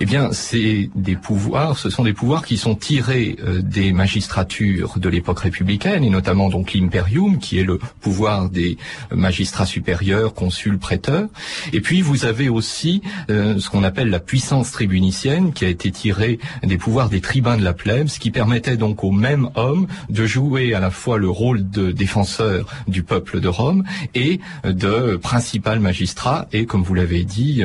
Eh 0.00 0.04
bien, 0.04 0.32
c'est 0.32 0.90
des 0.96 1.14
pouvoirs, 1.14 1.78
ce 1.78 1.90
sont 1.90 2.02
des 2.02 2.12
pouvoirs 2.12 2.44
qui 2.44 2.56
sont 2.56 2.74
tirés 2.74 3.36
euh, 3.44 3.62
des 3.62 3.92
magistratures 3.92 4.98
de 4.98 5.08
l'époque 5.08 5.38
républicaine 5.38 6.02
et 6.02 6.10
notamment 6.10 6.48
donc 6.48 6.74
l'imperium, 6.76 7.38
qui 7.38 7.58
est 7.58 7.64
le 7.64 7.78
pouvoir 8.00 8.48
des 8.48 8.76
magistrats 9.10 9.66
supérieurs, 9.66 10.34
consuls, 10.34 10.78
prêteurs. 10.78 11.28
Et 11.72 11.80
puis 11.80 12.02
vous 12.02 12.24
avez 12.24 12.48
aussi 12.48 13.02
euh, 13.30 13.58
ce 13.58 13.70
qu'on 13.70 13.84
appelle 13.84 14.10
la 14.10 14.20
puissance 14.20 14.70
tribunicienne, 14.70 15.52
qui 15.52 15.64
a 15.64 15.68
été 15.68 15.90
tirée 15.90 16.38
des 16.62 16.78
pouvoirs 16.78 17.08
des 17.08 17.20
tribuns 17.20 17.56
de 17.56 17.64
la 17.64 17.72
plèbe, 17.72 18.08
ce 18.08 18.18
qui 18.18 18.30
permettait 18.30 18.76
donc 18.76 19.04
aux 19.04 19.12
mêmes 19.12 19.50
hommes 19.54 19.86
de 20.10 20.26
jouer 20.26 20.74
à 20.74 20.80
la 20.80 20.90
fois 20.90 21.18
le 21.18 21.28
rôle 21.28 21.68
de 21.68 21.90
défenseur 21.90 22.66
du 22.88 23.02
peuple 23.02 23.40
de 23.40 23.48
Rome 23.48 23.84
et 24.14 24.40
de 24.64 25.16
principal 25.16 25.80
magistrat 25.80 26.48
et, 26.52 26.66
comme 26.66 26.82
vous 26.82 26.94
l'avez 26.94 27.24
dit, 27.24 27.62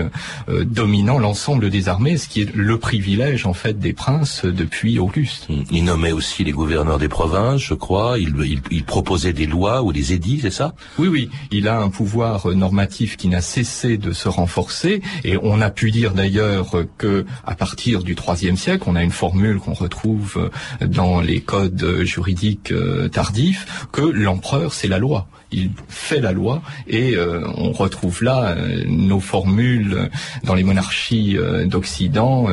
euh, 0.50 0.63
dominant 0.65 1.20
l'ensemble 1.20 1.70
des 1.70 1.89
armées, 1.89 2.18
ce 2.18 2.27
qui 2.27 2.41
est 2.41 2.56
le 2.56 2.77
privilège 2.77 3.46
en 3.46 3.53
fait 3.53 3.80
des 3.80 3.94
princes 3.94 4.46
depuis 4.46 5.00
Auguste. 5.00 5.48
Il 5.72 5.84
nommait 5.84 6.12
aussi 6.12 6.44
les 6.44 6.51
gouverneurs 6.51 7.00
des 7.00 7.08
provinces, 7.08 7.62
je 7.62 7.74
crois. 7.74 8.18
Il 8.20 8.84
proposait 9.01 9.34
des 9.34 9.48
lois 9.48 9.81
ou 9.81 9.91
des 9.91 10.13
édits, 10.13 10.41
c'est 10.43 10.51
ça? 10.51 10.75
Oui, 11.00 11.08
oui. 11.08 11.29
Il 11.50 11.67
a 11.67 11.81
un 11.81 11.89
pouvoir 11.89 12.48
normatif 12.50 13.17
qui 13.17 13.29
n'a 13.29 13.41
cessé 13.41 13.98
de 13.98 14.12
se 14.12 14.29
renforcer 14.29 15.01
et 15.24 15.38
on 15.41 15.60
a 15.60 15.72
pu 15.72 15.89
dire 15.89 16.13
d'ailleurs 16.13 16.75
que 17.00 17.25
à 17.43 17.55
partir 17.55 18.03
du 18.03 18.15
IIIe 18.15 18.55
siècle, 18.55 18.84
on 18.86 18.96
a 18.96 19.01
une 19.01 19.10
formule 19.10 19.58
qu'on 19.58 19.74
retrouve 19.74 20.51
dans 20.86 21.20
les 21.20 21.41
codes 21.41 22.03
juridiques 22.03 22.72
euh, 22.72 23.08
tardif 23.08 23.88
que 23.91 24.03
l'empereur 24.03 24.72
c'est 24.72 24.88
la 24.88 25.00
loi. 25.00 25.27
Il 25.51 25.72
fait 25.89 26.22
la 26.22 26.31
loi 26.31 26.62
et 26.88 27.15
euh, 27.15 27.46
on 27.55 27.72
retrouve 27.72 28.24
là 28.24 28.55
euh, 28.55 28.84
nos 28.88 29.20
formules 29.20 30.10
dans 30.43 30.55
les 30.55 30.63
monarchies 30.63 31.38
d'Occident, 31.65 32.48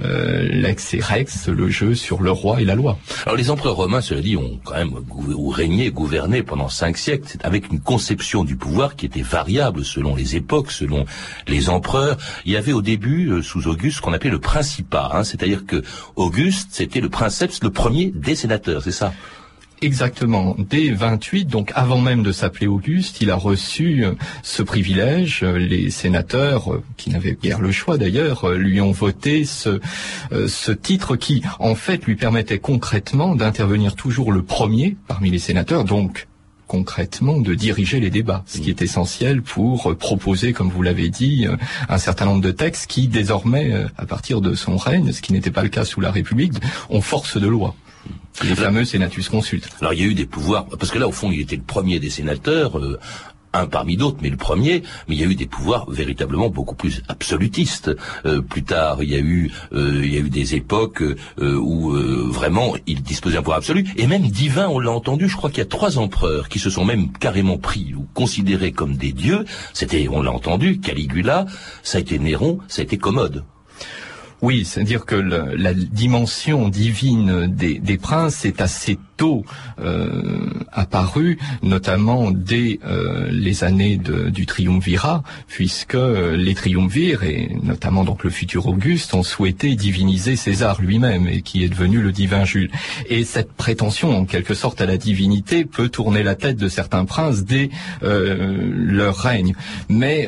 l'ex 0.00 0.94
et 0.94 1.00
rex, 1.00 1.48
le 1.48 1.68
jeu 1.68 1.94
sur 1.94 2.22
le 2.22 2.30
roi 2.30 2.60
et 2.60 2.64
la 2.64 2.74
loi. 2.74 2.98
Alors 3.26 3.36
les 3.36 3.50
empereurs 3.50 3.76
romains, 3.76 4.00
cela 4.00 4.20
dit, 4.20 4.36
ont 4.36 4.58
quand 4.64 4.74
même 4.74 4.94
régné, 5.50 5.90
gouverné 5.90 6.42
pendant 6.42 6.68
cinq 6.68 6.96
siècles, 6.96 7.36
avec 7.42 7.70
une 7.70 7.80
conception 7.80 8.44
du 8.44 8.56
pouvoir 8.56 8.96
qui 8.96 9.06
était 9.06 9.22
variable 9.22 9.84
selon 9.84 10.14
les 10.14 10.36
époques, 10.36 10.70
selon 10.70 11.04
les 11.46 11.68
empereurs. 11.68 12.16
Il 12.44 12.52
y 12.52 12.56
avait 12.56 12.72
au 12.72 12.82
début, 12.82 13.42
sous 13.42 13.68
Auguste, 13.68 14.00
qu'on 14.00 14.12
appelait 14.12 14.30
le 14.30 14.40
principat, 14.40 15.10
hein, 15.12 15.24
c'est-à-dire 15.24 15.66
que 15.66 15.82
Auguste, 16.16 16.68
c'était 16.72 17.00
le 17.00 17.08
princeps, 17.08 17.62
le 17.62 17.70
premier 17.70 18.12
des 18.14 18.34
sénateurs, 18.34 18.82
c'est 18.82 18.92
ça? 18.92 19.12
Exactement. 19.82 20.56
Dès 20.58 20.90
28, 20.90 21.46
donc 21.46 21.72
avant 21.74 22.00
même 22.00 22.22
de 22.22 22.32
s'appeler 22.32 22.66
Auguste, 22.66 23.22
il 23.22 23.30
a 23.30 23.34
reçu 23.34 24.04
euh, 24.04 24.12
ce 24.42 24.62
privilège. 24.62 25.40
Euh, 25.42 25.56
les 25.56 25.88
sénateurs, 25.88 26.74
euh, 26.74 26.82
qui 26.98 27.08
n'avaient 27.08 27.36
guère 27.42 27.60
le 27.60 27.72
choix 27.72 27.96
d'ailleurs, 27.96 28.50
lui 28.50 28.82
ont 28.82 28.92
voté 28.92 29.44
ce, 29.44 29.80
ce 30.30 30.72
titre 30.72 31.16
qui, 31.16 31.42
en 31.58 31.74
fait, 31.74 32.04
lui 32.04 32.16
permettait 32.16 32.58
concrètement 32.58 33.34
d'intervenir 33.34 33.94
toujours 33.94 34.32
le 34.32 34.42
premier 34.42 34.96
parmi 35.08 35.30
les 35.30 35.38
sénateurs, 35.38 35.84
donc 35.84 36.26
concrètement 36.66 37.40
de 37.40 37.54
diriger 37.54 38.00
les 38.00 38.10
débats, 38.10 38.44
ce 38.46 38.58
qui 38.58 38.70
est 38.70 38.82
essentiel 38.82 39.42
pour 39.42 39.96
proposer, 39.96 40.52
comme 40.52 40.68
vous 40.68 40.82
l'avez 40.82 41.08
dit, 41.08 41.46
un 41.88 41.98
certain 41.98 42.26
nombre 42.26 42.42
de 42.42 42.52
textes 42.52 42.88
qui, 42.88 43.08
désormais, 43.08 43.72
à 43.98 44.06
partir 44.06 44.40
de 44.40 44.54
son 44.54 44.76
règne, 44.76 45.10
ce 45.10 45.20
qui 45.20 45.32
n'était 45.32 45.50
pas 45.50 45.64
le 45.64 45.68
cas 45.68 45.84
sous 45.84 46.00
la 46.00 46.12
République, 46.12 46.52
ont 46.88 47.00
force 47.00 47.38
de 47.38 47.48
loi. 47.48 47.74
Les 48.42 48.54
fameux 48.54 48.84
senatus 48.84 49.28
consultes. 49.28 49.68
Alors 49.80 49.92
il 49.92 50.00
y 50.00 50.04
a 50.04 50.06
eu 50.06 50.14
des 50.14 50.26
pouvoirs, 50.26 50.66
parce 50.66 50.90
que 50.90 50.98
là 50.98 51.06
au 51.06 51.12
fond 51.12 51.30
il 51.30 51.40
était 51.40 51.56
le 51.56 51.62
premier 51.62 52.00
des 52.00 52.10
sénateurs, 52.10 52.78
euh, 52.78 52.98
un 53.52 53.66
parmi 53.66 53.96
d'autres, 53.96 54.18
mais 54.22 54.30
le 54.30 54.36
premier, 54.36 54.82
mais 55.08 55.16
il 55.16 55.20
y 55.20 55.24
a 55.24 55.26
eu 55.26 55.34
des 55.34 55.46
pouvoirs 55.46 55.90
véritablement 55.90 56.48
beaucoup 56.48 56.76
plus 56.76 57.02
absolutistes. 57.08 57.90
Euh, 58.24 58.40
plus 58.40 58.62
tard, 58.62 59.02
il 59.02 59.10
y 59.10 59.16
a 59.16 59.18
eu, 59.18 59.50
euh, 59.72 60.00
il 60.04 60.14
y 60.14 60.16
a 60.16 60.20
eu 60.20 60.30
des 60.30 60.54
époques 60.54 61.02
où 61.38 61.90
vraiment 61.90 62.76
il 62.86 63.02
disposait 63.02 63.34
d'un 63.34 63.42
pouvoir 63.42 63.58
absolu, 63.58 63.84
et 63.96 64.06
même 64.06 64.22
divin, 64.28 64.68
on 64.68 64.78
l'a 64.78 64.92
entendu. 64.92 65.28
Je 65.28 65.36
crois 65.36 65.50
qu'il 65.50 65.58
y 65.58 65.62
a 65.62 65.66
trois 65.66 65.98
empereurs 65.98 66.48
qui 66.48 66.60
se 66.60 66.70
sont 66.70 66.84
même 66.84 67.10
carrément 67.12 67.58
pris 67.58 67.92
ou 67.94 68.06
considérés 68.14 68.72
comme 68.72 68.96
des 68.96 69.12
dieux. 69.12 69.44
C'était, 69.74 70.06
on 70.08 70.22
l'a 70.22 70.30
entendu, 70.32 70.78
Caligula, 70.78 71.46
ça 71.82 71.98
a 71.98 72.00
été 72.00 72.20
Néron, 72.20 72.60
ça 72.68 72.82
a 72.82 72.84
été 72.84 72.98
Commode. 72.98 73.44
Oui, 74.42 74.64
c'est-à-dire 74.64 75.04
que 75.04 75.16
la 75.16 75.74
dimension 75.74 76.68
divine 76.68 77.46
des, 77.46 77.98
princes 77.98 78.46
est 78.46 78.62
assez 78.62 78.98
tôt 79.18 79.44
euh, 79.80 80.48
apparue, 80.72 81.38
notamment 81.62 82.30
dès 82.30 82.80
euh, 82.86 83.28
les 83.30 83.64
années 83.64 83.98
du 83.98 84.46
triumvirat, 84.46 85.22
puisque 85.46 85.94
les 85.94 86.54
triumvirs, 86.54 87.22
et 87.22 87.54
notamment 87.62 88.02
donc 88.02 88.24
le 88.24 88.30
futur 88.30 88.66
Auguste, 88.66 89.12
ont 89.12 89.22
souhaité 89.22 89.74
diviniser 89.74 90.36
César 90.36 90.80
lui-même, 90.80 91.28
et 91.28 91.42
qui 91.42 91.62
est 91.62 91.68
devenu 91.68 92.00
le 92.00 92.12
divin 92.12 92.44
Jules. 92.44 92.70
Et 93.10 93.24
cette 93.24 93.52
prétention, 93.52 94.16
en 94.16 94.24
quelque 94.24 94.54
sorte, 94.54 94.80
à 94.80 94.86
la 94.86 94.96
divinité 94.96 95.66
peut 95.66 95.90
tourner 95.90 96.22
la 96.22 96.34
tête 96.34 96.56
de 96.56 96.68
certains 96.68 97.04
princes 97.04 97.44
dès 97.44 97.68
euh, 98.02 98.70
leur 98.72 99.16
règne. 99.16 99.54
Mais 99.90 100.26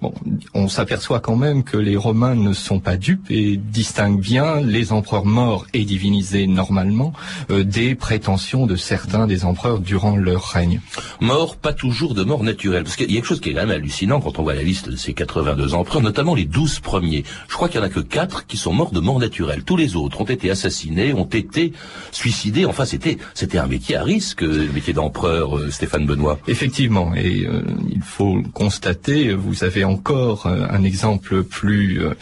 Bon, 0.00 0.14
on 0.54 0.68
s'aperçoit 0.68 1.18
quand 1.18 1.34
même 1.34 1.64
que 1.64 1.76
les 1.76 1.96
Romains 1.96 2.36
ne 2.36 2.52
sont 2.52 2.78
pas 2.78 2.96
dupes 2.96 3.30
et 3.30 3.56
distinguent 3.56 4.20
bien 4.20 4.60
les 4.60 4.92
empereurs 4.92 5.26
morts 5.26 5.66
et 5.74 5.84
divinisés 5.84 6.46
normalement 6.46 7.12
euh, 7.50 7.64
des 7.64 7.96
prétentions 7.96 8.66
de 8.66 8.76
certains 8.76 9.26
des 9.26 9.44
empereurs 9.44 9.80
durant 9.80 10.16
leur 10.16 10.44
règne. 10.44 10.80
Morts, 11.20 11.56
pas 11.56 11.72
toujours 11.72 12.14
de 12.14 12.22
mort 12.22 12.44
naturelle. 12.44 12.84
Parce 12.84 12.94
qu'il 12.94 13.10
y 13.10 13.14
a 13.14 13.16
quelque 13.16 13.26
chose 13.26 13.40
qui 13.40 13.50
est 13.50 13.54
quand 13.54 13.66
même 13.66 13.70
hallucinant 13.70 14.20
quand 14.20 14.38
on 14.38 14.44
voit 14.44 14.54
la 14.54 14.62
liste 14.62 14.88
de 14.88 14.94
ces 14.94 15.14
82 15.14 15.74
empereurs, 15.74 16.00
notamment 16.00 16.36
les 16.36 16.44
12 16.44 16.78
premiers. 16.78 17.24
Je 17.48 17.54
crois 17.54 17.68
qu'il 17.68 17.80
y 17.80 17.82
en 17.82 17.86
a 17.86 17.90
que 17.90 17.98
4 17.98 18.46
qui 18.46 18.56
sont 18.56 18.72
morts 18.72 18.92
de 18.92 19.00
mort 19.00 19.18
naturelle. 19.18 19.64
Tous 19.64 19.76
les 19.76 19.96
autres 19.96 20.20
ont 20.20 20.24
été 20.24 20.48
assassinés, 20.48 21.12
ont 21.12 21.24
été 21.24 21.72
suicidés. 22.12 22.66
Enfin, 22.66 22.84
c'était 22.84 23.18
c'était 23.34 23.58
un 23.58 23.66
métier 23.66 23.96
à 23.96 24.04
risque, 24.04 24.42
le 24.42 24.70
métier 24.72 24.92
d'empereur, 24.92 25.58
euh, 25.58 25.70
Stéphane 25.72 26.06
Benoît. 26.06 26.38
Effectivement, 26.46 27.14
et 27.16 27.46
euh, 27.46 27.62
il 27.90 28.00
faut 28.00 28.42
constater, 28.54 29.34
vous 29.34 29.64
avez 29.64 29.87
encore 29.88 30.46
euh, 30.46 30.66
un 30.70 30.84
exemple 30.84 31.42
plus 31.42 32.00
euh, 32.00 32.14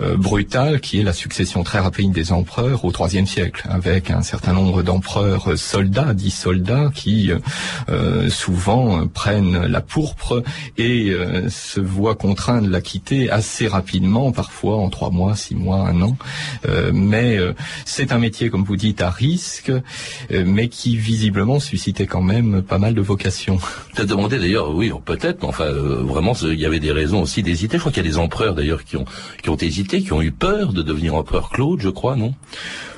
euh, 0.00 0.16
brutal 0.16 0.80
qui 0.80 1.00
est 1.00 1.02
la 1.02 1.12
succession 1.12 1.64
très 1.64 1.78
rapide 1.78 2.12
des 2.12 2.32
empereurs 2.32 2.84
au 2.84 2.92
IIIe 2.92 3.26
siècle, 3.26 3.66
avec 3.68 4.10
un 4.10 4.22
certain 4.22 4.52
nombre 4.52 4.82
d'empereurs 4.82 5.58
soldats, 5.58 6.14
dits 6.14 6.30
soldats, 6.30 6.90
qui 6.94 7.30
souvent 8.28 9.06
prennent 9.06 9.66
la 9.66 9.80
pourpre 9.80 10.42
et 10.76 11.12
se 11.48 11.80
voient 11.80 12.14
contraints 12.14 12.62
de 12.62 12.70
la 12.70 12.80
quitter 12.80 13.30
assez 13.30 13.66
rapidement, 13.66 14.32
parfois 14.32 14.76
en 14.76 14.90
trois 14.90 15.10
mois, 15.10 15.34
six 15.36 15.54
mois, 15.54 15.88
un 15.88 16.00
an. 16.02 16.16
mais 16.92 17.38
c'est 17.84 18.12
un 18.12 18.18
métier, 18.18 18.50
comme 18.50 18.64
vous 18.64 18.76
dites, 18.76 19.02
à 19.02 19.10
risque, 19.10 19.72
mais 20.30 20.68
qui 20.68 20.96
visiblement 20.96 21.60
suscitait 21.60 22.06
quand 22.06 22.22
même 22.22 22.62
pas 22.62 22.78
mal 22.78 22.94
de 22.94 23.02
vocations. 23.02 23.58
Demandé 23.96 24.38
d'ailleurs, 24.38 24.74
oui, 24.74 24.92
peut-être, 25.04 25.44
enfin, 25.44 25.70
vraiment, 25.70 26.34
il 26.42 26.60
y 26.60 26.66
avait 26.66 26.80
des 26.80 26.92
raisons 26.92 27.13
aussi 27.22 27.42
d'hésiter. 27.42 27.76
Je 27.76 27.80
crois 27.80 27.92
qu'il 27.92 28.04
y 28.04 28.06
a 28.06 28.10
des 28.10 28.18
empereurs 28.18 28.54
d'ailleurs 28.54 28.84
qui 28.84 28.96
ont 28.96 29.04
qui 29.42 29.50
ont 29.50 29.56
hésité, 29.56 30.02
qui 30.02 30.12
ont 30.12 30.22
eu 30.22 30.32
peur 30.32 30.72
de 30.72 30.82
devenir 30.82 31.14
empereur 31.14 31.50
Claude, 31.50 31.80
je 31.80 31.88
crois, 31.88 32.16
non? 32.16 32.34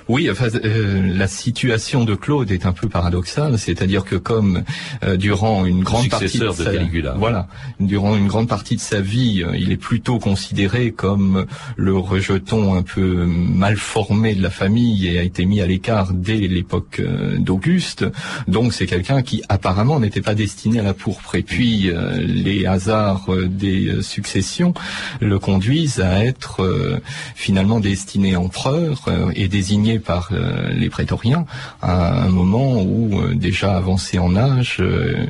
Oui, 0.08 0.30
enfin, 0.30 0.46
euh, 0.64 1.02
la 1.16 1.26
situation 1.26 2.04
de 2.04 2.14
Claude 2.14 2.52
est 2.52 2.64
un 2.64 2.72
peu 2.72 2.88
paradoxale, 2.88 3.58
c'est-à-dire 3.58 4.04
que 4.04 4.14
comme 4.14 4.62
euh, 5.02 5.16
durant 5.16 5.66
une 5.66 5.82
grande 5.82 6.08
partie 6.08 6.38
de, 6.38 6.50
sa, 6.50 6.70
voilà, 7.16 7.48
durant 7.80 8.16
une 8.16 8.28
grande 8.28 8.48
partie 8.48 8.76
de 8.76 8.80
sa 8.80 9.00
vie, 9.00 9.42
euh, 9.42 9.56
il 9.56 9.72
est 9.72 9.76
plutôt 9.76 10.20
considéré 10.20 10.92
comme 10.92 11.46
le 11.76 11.96
rejeton 11.96 12.74
un 12.74 12.82
peu 12.82 13.26
mal 13.26 13.76
formé 13.76 14.36
de 14.36 14.42
la 14.42 14.50
famille 14.50 15.08
et 15.08 15.18
a 15.18 15.22
été 15.24 15.44
mis 15.44 15.60
à 15.60 15.66
l'écart 15.66 16.12
dès 16.12 16.36
l'époque 16.36 17.02
d'Auguste. 17.38 18.06
Donc 18.46 18.74
c'est 18.74 18.86
quelqu'un 18.86 19.22
qui 19.22 19.42
apparemment 19.48 19.98
n'était 19.98 20.22
pas 20.22 20.36
destiné 20.36 20.78
à 20.78 20.84
la 20.84 20.94
pourpre. 20.94 21.34
Et 21.34 21.42
puis 21.42 21.90
les 22.20 22.66
hasards 22.66 23.28
des 23.48 24.02
successions 24.02 24.72
le 25.20 25.38
conduisent 25.38 26.00
à 26.00 26.24
être 26.24 27.00
finalement 27.34 27.80
destiné 27.80 28.36
empereur 28.36 29.08
et 29.34 29.48
désigné 29.48 29.95
par 29.98 30.30
euh, 30.32 30.68
les 30.70 30.88
prétoriens 30.88 31.46
à 31.82 32.24
un 32.24 32.28
moment 32.28 32.82
où, 32.82 33.20
euh, 33.20 33.34
déjà 33.34 33.76
avancé 33.76 34.18
en 34.18 34.36
âge, 34.36 34.78
euh, 34.80 35.26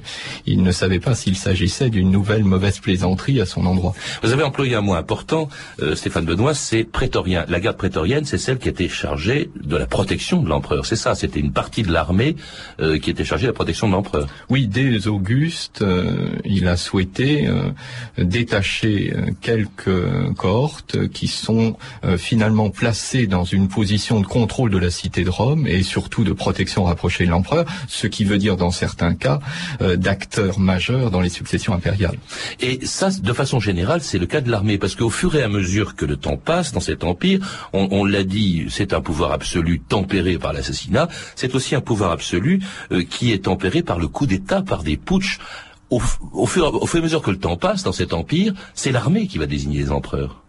il 0.46 0.62
ne 0.62 0.70
savait 0.70 0.99
pas 0.99 1.14
s'il 1.14 1.37
s'agissait 1.37 1.90
d'une 1.90 2.11
nouvelle 2.11 2.44
mauvaise 2.44 2.78
plaisanterie 2.78 3.40
à 3.40 3.46
son 3.46 3.66
endroit. 3.66 3.94
Vous 4.23 4.32
avez 4.32 4.42
employé 4.42 4.75
un 4.75 4.80
mot 4.80 4.94
important, 4.94 5.49
Stéphane 5.94 6.25
Benoît, 6.25 6.54
c'est 6.54 6.85
prétorien. 6.85 7.44
La 7.49 7.61
garde 7.61 7.76
prétorienne, 7.76 8.25
c'est 8.25 8.38
celle 8.38 8.58
qui 8.58 8.68
était 8.68 8.88
chargée 8.88 9.50
de 9.62 9.76
la 9.76 9.87
protection 9.87 10.42
de 10.42 10.49
l'empereur. 10.49 10.87
C'est 10.87 10.96
ça, 10.96 11.14
c'était 11.14 11.40
une 11.40 11.52
partie 11.52 11.82
de 11.82 11.92
l'armée 11.92 12.37
qui 13.02 13.11
était 13.11 13.25
chargée 13.25 13.44
de 13.44 13.50
la 13.50 13.54
protection 13.54 13.88
de 13.88 13.92
l'empereur. 13.92 14.26
Oui, 14.49 14.66
dès 14.66 15.06
Auguste, 15.06 15.85
il 16.44 16.68
a 16.68 16.76
souhaité 16.76 17.49
détacher 18.18 19.14
quelques 19.40 20.35
cohortes 20.37 21.08
qui 21.08 21.28
sont 21.28 21.76
finalement 22.16 22.70
placées 22.70 23.26
dans 23.26 23.44
une 23.44 23.68
position 23.68 24.20
de 24.20 24.26
contrôle 24.26 24.55
de 24.64 24.78
la 24.78 24.90
cité 24.90 25.22
de 25.22 25.30
Rome 25.30 25.66
et 25.66 25.82
surtout 25.82 26.25
de 26.25 26.32
protection 26.32 26.84
rapprochée 26.84 27.26
de 27.26 27.30
l'empereur, 27.30 27.66
ce 27.88 28.06
qui 28.06 28.25
veut 28.25 28.38
dire 28.38 28.56
dans 28.56 28.70
certains 28.70 29.14
cas 29.14 29.38
euh, 29.82 29.96
d'acteurs 29.96 30.58
majeurs 30.58 31.10
dans 31.10 31.20
les 31.20 31.28
successions 31.28 31.75
impériales. 31.75 32.16
Et 32.60 32.84
ça, 32.86 33.10
de 33.10 33.32
façon 33.34 33.60
générale, 33.60 34.00
c'est 34.00 34.18
le 34.18 34.26
cas 34.26 34.40
de 34.40 34.50
l'armée, 34.50 34.78
parce 34.78 34.94
qu'au 34.94 35.10
fur 35.10 35.36
et 35.36 35.42
à 35.42 35.48
mesure 35.48 35.94
que 35.94 36.06
le 36.06 36.16
temps 36.16 36.38
passe 36.38 36.72
dans 36.72 36.80
cet 36.80 37.04
empire, 37.04 37.68
on, 37.75 38.04
l'a 38.04 38.25
dit, 38.25 38.66
c'est 38.70 38.94
un 38.94 39.02
pouvoir 39.02 39.32
absolu 39.32 39.80
tempéré 39.80 40.38
par 40.38 40.54
l'assassinat, 40.54 41.08
c'est 41.34 41.54
aussi 41.54 41.75
un 41.75 41.82
pouvoir 41.82 42.12
absolu 42.12 42.62
euh, 42.92 43.02
qui 43.02 43.32
est 43.32 43.44
tempéré 43.44 43.82
par 43.82 43.98
le 43.98 44.08
coup 44.08 44.26
d'État, 44.26 44.62
par 44.62 44.82
des 44.82 44.96
putschs. 44.96 45.38
Au 45.90 46.46
fur 46.46 46.64
et 46.66 46.98
à 46.98 47.00
mesure 47.00 47.22
que 47.22 47.30
le 47.30 47.38
temps 47.38 47.56
passe 47.56 47.84
dans 47.84 47.92
cet 47.92 48.12
empire, 48.12 48.54
c'est 48.75 48.90
l'armée 48.90 49.28
qui 49.28 49.38
va 49.38 49.46
désigner 49.46 49.78
les 49.78 49.92
empereurs. 49.92 50.45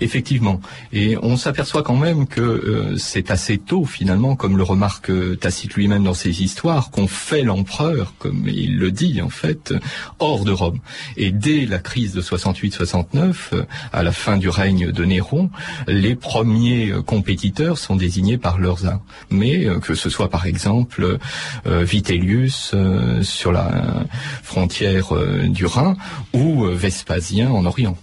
Effectivement. 0.00 0.60
Et 0.92 1.16
on 1.22 1.36
s'aperçoit 1.36 1.82
quand 1.82 1.96
même 1.96 2.26
que 2.26 2.40
euh, 2.40 2.96
c'est 2.96 3.30
assez 3.30 3.58
tôt, 3.58 3.84
finalement, 3.84 4.36
comme 4.36 4.56
le 4.56 4.62
remarque 4.62 5.10
euh, 5.10 5.36
Tacite 5.36 5.74
lui-même 5.74 6.04
dans 6.04 6.14
ses 6.14 6.42
histoires, 6.42 6.90
qu'on 6.90 7.08
fait 7.08 7.42
l'empereur, 7.42 8.14
comme 8.18 8.46
il 8.46 8.78
le 8.78 8.90
dit 8.90 9.20
en 9.22 9.28
fait, 9.28 9.74
hors 10.18 10.44
de 10.44 10.52
Rome. 10.52 10.78
Et 11.16 11.30
dès 11.30 11.66
la 11.66 11.78
crise 11.78 12.12
de 12.12 12.20
68-69, 12.20 13.34
euh, 13.52 13.62
à 13.92 14.02
la 14.02 14.12
fin 14.12 14.36
du 14.36 14.48
règne 14.48 14.92
de 14.92 15.04
Néron, 15.04 15.50
les 15.88 16.14
premiers 16.14 16.92
compétiteurs 17.06 17.78
sont 17.78 17.96
désignés 17.96 18.38
par 18.38 18.58
leurs 18.58 18.86
uns. 18.86 19.00
Mais 19.30 19.66
que 19.82 19.94
ce 19.94 20.10
soit 20.10 20.30
par 20.30 20.46
exemple 20.46 21.18
Vitellius 21.64 22.74
sur 23.22 23.52
la 23.52 24.04
frontière 24.42 25.12
du 25.48 25.66
Rhin 25.66 25.96
ou 26.32 26.64
Vespasien 26.66 27.50
en 27.50 27.64
Orient. 27.66 27.96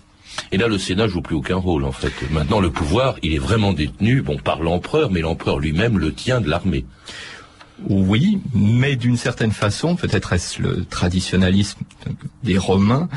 Et 0.52 0.58
là, 0.58 0.68
le 0.68 0.78
Sénat 0.78 1.08
joue 1.08 1.22
plus 1.22 1.36
aucun 1.36 1.56
rôle, 1.56 1.84
en 1.84 1.92
fait. 1.92 2.14
Maintenant, 2.32 2.60
le 2.60 2.70
pouvoir, 2.70 3.16
il 3.24 3.34
est 3.34 3.40
vraiment 3.40 3.74
détenu, 3.74 4.22
bon, 4.22 4.38
par 4.38 4.62
l'empereur, 4.62 5.12
mais 5.12 5.22
l'empereur 5.22 5.60
lui-même 5.60 5.98
le 5.98 6.14
tient 6.14 6.42
de 6.42 6.50
l'armée. 6.50 6.86
Oui, 7.90 8.40
mais 8.54 8.96
d'une 8.96 9.18
certaine 9.18 9.52
façon, 9.52 9.96
peut-être 9.96 10.34
est-ce 10.34 10.62
le 10.62 10.86
traditionnalisme 10.86 11.80
des 12.44 12.58
Romains, 12.58 13.10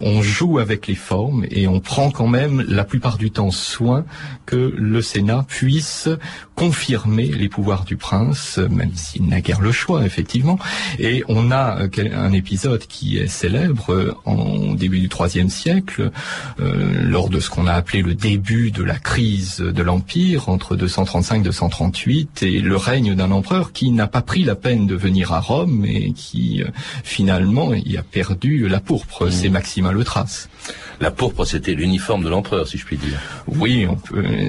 on 0.00 0.22
joue 0.22 0.58
avec 0.58 0.86
les 0.86 0.94
formes 0.94 1.46
et 1.50 1.66
on 1.66 1.80
prend 1.80 2.10
quand 2.10 2.28
même 2.28 2.64
la 2.68 2.84
plupart 2.84 3.18
du 3.18 3.30
temps 3.30 3.50
soin 3.50 4.04
que 4.44 4.74
le 4.76 5.02
Sénat 5.02 5.44
puisse 5.48 6.08
confirmer 6.54 7.26
les 7.26 7.48
pouvoirs 7.48 7.84
du 7.84 7.96
prince, 7.96 8.58
même 8.58 8.94
s'il 8.94 9.26
n'a 9.26 9.40
guère 9.40 9.60
le 9.60 9.72
choix, 9.72 10.04
effectivement. 10.06 10.58
Et 10.98 11.22
on 11.28 11.50
a 11.50 11.82
euh, 11.82 11.88
un 12.14 12.32
épisode 12.32 12.86
qui 12.86 13.18
est 13.18 13.26
célèbre 13.26 13.92
euh, 13.92 14.14
en 14.24 14.72
début 14.72 15.00
du 15.00 15.08
IIIe 15.08 15.50
siècle, 15.50 16.10
euh, 16.60 17.02
lors 17.02 17.28
de 17.28 17.40
ce 17.40 17.50
qu'on 17.50 17.66
a 17.66 17.74
appelé 17.74 18.00
le 18.00 18.14
début 18.14 18.70
de 18.70 18.82
la 18.82 18.98
crise 18.98 19.58
de 19.58 19.82
l'Empire, 19.82 20.48
entre 20.48 20.76
235 20.76 21.40
et 21.40 21.44
238, 21.44 22.42
et 22.42 22.60
le 22.60 22.76
règne 22.76 23.14
d'un 23.14 23.32
empereur 23.32 23.72
qui 23.72 23.90
n'a 23.90 24.06
pas 24.06 24.22
pris 24.22 24.44
la 24.44 24.54
peine 24.54 24.86
de 24.86 24.94
venir 24.94 25.32
à 25.32 25.40
Rome 25.40 25.84
et 25.84 26.12
qui, 26.12 26.62
finalement, 27.04 27.74
y 27.74 27.98
a 27.98 28.02
perdu 28.02 28.66
la 28.68 28.80
pourpre. 28.80 29.26
Mmh. 29.26 29.30
C'est 29.30 29.48
Maximin 29.50 29.85
le 29.92 30.04
Trace. 30.04 30.48
La 31.00 31.10
pourpre, 31.10 31.44
c'était 31.44 31.74
l'uniforme 31.74 32.24
de 32.24 32.28
l'empereur, 32.28 32.66
si 32.66 32.78
je 32.78 32.86
puis 32.86 32.96
dire. 32.96 33.18
Oui, 33.46 33.86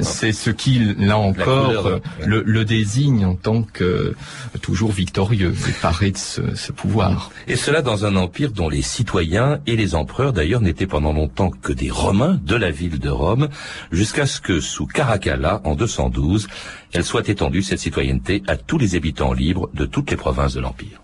c'est 0.02 0.32
ce 0.32 0.50
qui, 0.50 0.80
là 0.98 1.18
encore, 1.18 2.00
le, 2.26 2.66
désigne 2.66 3.26
en 3.26 3.36
tant 3.36 3.64
que 3.64 4.16
toujours 4.62 4.92
victorieux, 4.92 5.54
paré 5.82 6.12
de 6.12 6.18
ce, 6.18 6.72
pouvoir. 6.72 7.32
Et 7.48 7.56
cela 7.56 7.82
dans 7.82 8.06
un 8.06 8.16
empire 8.16 8.52
dont 8.52 8.70
les 8.70 8.82
citoyens 8.82 9.60
et 9.68 9.76
les 9.76 9.94
empereurs, 9.94 10.32
d'ailleurs, 10.32 10.62
n'étaient 10.62 10.88
pendant 10.88 11.14
longtemps 11.14 11.50
que 11.50 11.74
des 11.74 11.90
Romains 11.90 12.40
de 12.44 12.56
la 12.56 12.72
ville 12.72 13.00
de 13.00 13.10
Rome, 13.10 13.50
jusqu'à 13.92 14.26
ce 14.26 14.40
que, 14.40 14.60
sous 14.60 14.86
Caracalla, 14.86 15.62
en 15.66 15.76
212, 15.76 16.48
elle 16.94 17.04
soit 17.04 17.28
étendue, 17.28 17.62
cette 17.62 17.80
citoyenneté, 17.80 18.44
à 18.48 18.56
tous 18.56 18.78
les 18.78 18.96
habitants 18.96 19.34
libres 19.34 19.70
de 19.74 19.86
toutes 19.86 20.12
les 20.12 20.18
provinces 20.18 20.54
de 20.54 20.62
l'Empire. 20.62 21.02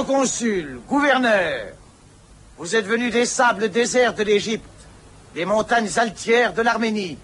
Prince, 0.00 0.06
grand 0.06 0.20
consul, 0.20 0.80
gouverneur, 0.88 1.66
vous 2.58 2.74
êtes 2.74 2.86
venus 2.86 3.12
des 3.12 3.26
sables 3.26 3.70
déserts 3.70 4.14
de 4.14 4.22
l'Égypte, 4.22 4.64
des 5.34 5.44
montagnes 5.44 5.90
altières 5.96 6.52
de 6.52 6.62
l'Arménie, 6.62 7.18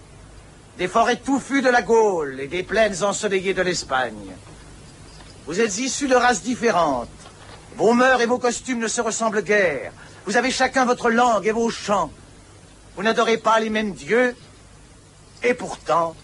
des 0.78 0.88
forêts 0.88 1.16
touffues 1.16 1.62
de 1.62 1.70
la 1.70 1.82
Gaule 1.82 2.40
et 2.40 2.48
des 2.48 2.62
plaines 2.62 3.02
ensoleillées 3.02 3.54
de 3.54 3.62
l'Espagne. 3.62 4.34
Vous 5.46 5.60
êtes 5.60 5.78
issus 5.78 6.08
de 6.08 6.14
races 6.14 6.42
différentes. 6.42 7.08
Vos 7.76 7.94
mœurs 7.94 8.20
et 8.20 8.26
vos 8.26 8.38
costumes 8.38 8.80
ne 8.80 8.88
se 8.88 9.00
ressemblent 9.00 9.42
guère. 9.42 9.92
Vous 10.26 10.36
avez 10.36 10.50
chacun 10.50 10.84
votre 10.84 11.10
langue 11.10 11.46
et 11.46 11.52
vos 11.52 11.70
chants. 11.70 12.10
Vous 12.96 13.02
n'adorez 13.02 13.38
pas 13.38 13.60
les 13.60 13.70
mêmes 13.70 13.92
dieux. 13.92 14.34
Et 15.42 15.54
pourtant, 15.54 16.16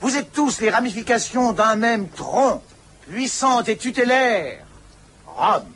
vous 0.00 0.16
êtes 0.16 0.32
tous 0.32 0.60
les 0.60 0.70
ramifications 0.70 1.52
d'un 1.52 1.76
même 1.76 2.08
tronc, 2.08 2.62
puissant 3.08 3.62
et 3.62 3.76
tutélaire. 3.76 4.64
Rome. 5.36 5.72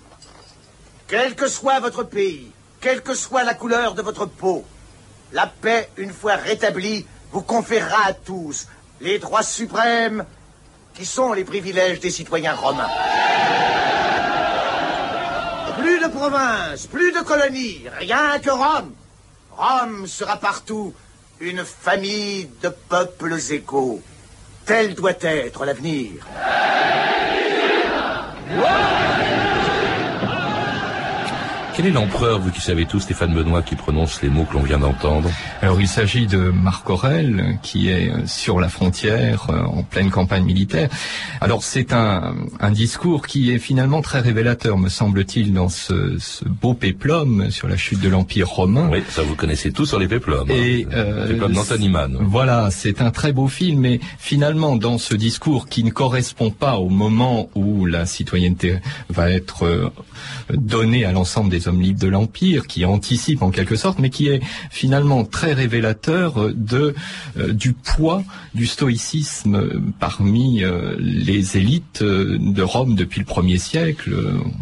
Quel 1.08 1.34
que 1.34 1.48
soit 1.48 1.80
votre 1.80 2.02
pays, 2.02 2.50
quelle 2.80 3.02
que 3.02 3.14
soit 3.14 3.44
la 3.44 3.54
couleur 3.54 3.94
de 3.94 4.02
votre 4.02 4.26
peau. 4.26 4.64
La 5.32 5.46
paix, 5.46 5.90
une 5.96 6.12
fois 6.12 6.36
rétablie, 6.36 7.06
vous 7.32 7.42
conférera 7.42 8.06
à 8.06 8.12
tous 8.12 8.66
les 9.00 9.18
droits 9.18 9.42
suprêmes 9.42 10.24
qui 10.94 11.04
sont 11.04 11.32
les 11.32 11.44
privilèges 11.44 12.00
des 12.00 12.10
citoyens 12.10 12.54
romains. 12.54 12.88
Plus 15.78 16.00
de 16.00 16.08
provinces, 16.08 16.86
plus 16.86 17.12
de 17.12 17.20
colonies, 17.20 17.84
rien 17.98 18.38
que 18.38 18.50
Rome. 18.50 18.94
Rome 19.56 20.06
sera 20.06 20.36
partout 20.36 20.94
une 21.40 21.64
famille 21.64 22.48
de 22.62 22.68
peuples 22.68 23.36
égaux. 23.50 24.00
Tel 24.64 24.94
doit 24.94 25.22
être 25.22 25.64
l'avenir. 25.64 26.26
Quel 31.76 31.88
est 31.88 31.90
l'empereur, 31.90 32.40
vous 32.40 32.50
qui 32.50 32.62
savez 32.62 32.86
tout, 32.86 33.00
Stéphane 33.00 33.34
Benoît, 33.34 33.60
qui 33.60 33.74
prononce 33.74 34.22
les 34.22 34.30
mots 34.30 34.44
que 34.44 34.54
l'on 34.54 34.62
vient 34.62 34.78
d'entendre? 34.78 35.28
Alors 35.60 35.78
il 35.78 35.86
s'agit 35.86 36.26
de 36.26 36.38
Marc 36.38 36.88
Aurèle, 36.88 37.58
qui 37.60 37.90
est 37.90 38.08
euh, 38.08 38.26
sur 38.26 38.60
la 38.60 38.70
frontière, 38.70 39.48
euh, 39.50 39.60
en 39.60 39.82
pleine 39.82 40.08
campagne 40.08 40.42
militaire. 40.42 40.88
Alors 41.42 41.62
c'est 41.62 41.92
un, 41.92 42.34
un, 42.60 42.70
discours 42.70 43.26
qui 43.26 43.52
est 43.52 43.58
finalement 43.58 44.00
très 44.00 44.20
révélateur, 44.20 44.78
me 44.78 44.88
semble-t-il, 44.88 45.52
dans 45.52 45.68
ce, 45.68 46.16
ce, 46.18 46.46
beau 46.48 46.72
péplum 46.72 47.50
sur 47.50 47.68
la 47.68 47.76
chute 47.76 48.00
de 48.00 48.08
l'Empire 48.08 48.48
romain. 48.48 48.88
Oui, 48.90 49.02
ça 49.10 49.22
vous 49.22 49.34
connaissez 49.34 49.70
tout 49.70 49.84
sur 49.84 49.98
les 49.98 50.08
péplums. 50.08 50.50
Et, 50.50 50.86
hein. 50.86 50.94
euh, 50.94 51.28
péplum 51.28 51.52
d'Anthony 51.52 51.92
Voilà, 52.22 52.70
c'est 52.70 53.02
un 53.02 53.10
très 53.10 53.32
beau 53.32 53.48
film, 53.48 53.80
mais 53.80 54.00
finalement 54.18 54.76
dans 54.76 54.96
ce 54.96 55.14
discours 55.14 55.68
qui 55.68 55.84
ne 55.84 55.90
correspond 55.90 56.50
pas 56.50 56.78
au 56.78 56.88
moment 56.88 57.50
où 57.54 57.84
la 57.84 58.06
citoyenneté 58.06 58.78
va 59.10 59.30
être 59.30 59.92
donnée 60.50 61.04
à 61.04 61.12
l'ensemble 61.12 61.50
des 61.50 61.65
les 61.66 61.92
hommes 61.92 61.98
de 61.98 62.09
l'Empire, 62.09 62.66
qui 62.66 62.85
anticipe 62.85 63.42
en 63.42 63.50
quelque 63.50 63.76
sorte, 63.76 63.98
mais 63.98 64.11
qui 64.11 64.29
est 64.29 64.40
finalement 64.70 65.24
très 65.24 65.52
révélateur 65.52 66.50
de 66.55 66.94
du 67.37 67.72
poids 67.72 68.22
du 68.55 68.66
stoïcisme 68.66 69.92
parmi 69.98 70.62
les 70.98 71.57
élites 71.57 72.02
de 72.02 72.62
Rome 72.62 72.94
depuis 72.94 73.20
le 73.20 73.26
premier 73.26 73.59
siècle. 73.59 74.14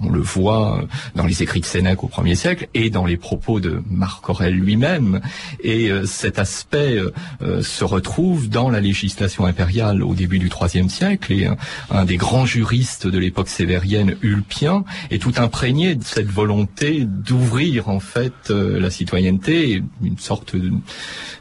On 0.02 0.10
le 0.10 0.20
voit 0.20 0.84
dans 1.14 1.26
les 1.26 1.42
écrits 1.42 1.60
de 1.60 1.66
Sénèque 1.66 2.04
au 2.04 2.08
premier 2.08 2.34
siècle 2.34 2.68
et 2.74 2.90
dans 2.90 3.06
les 3.06 3.16
propos 3.16 3.60
de 3.60 3.82
Marc 3.90 4.28
Aurèle 4.28 4.54
lui-même. 4.54 5.20
Et 5.62 5.90
cet 6.04 6.38
aspect 6.38 6.98
se 7.40 7.84
retrouve 7.84 8.48
dans 8.48 8.70
la 8.70 8.80
législation 8.80 9.46
impériale 9.46 10.02
au 10.02 10.14
début 10.14 10.38
du 10.38 10.48
IIIe 10.48 10.90
siècle 10.90 11.32
et 11.32 11.48
un, 11.90 12.04
des 12.04 12.16
grands 12.16 12.46
juristes 12.46 13.06
de 13.06 13.18
l'époque 13.18 13.48
sévérienne, 13.48 14.16
Ulpien, 14.22 14.84
est 15.10 15.20
tout 15.20 15.34
imprégné 15.36 15.94
de 15.94 16.04
cette 16.04 16.30
volonté 16.30 16.93
d'ouvrir 17.00 17.88
en 17.88 18.00
fait 18.00 18.32
euh, 18.50 18.78
la 18.78 18.90
citoyenneté, 18.90 19.82
une 20.02 20.18
sorte 20.18 20.54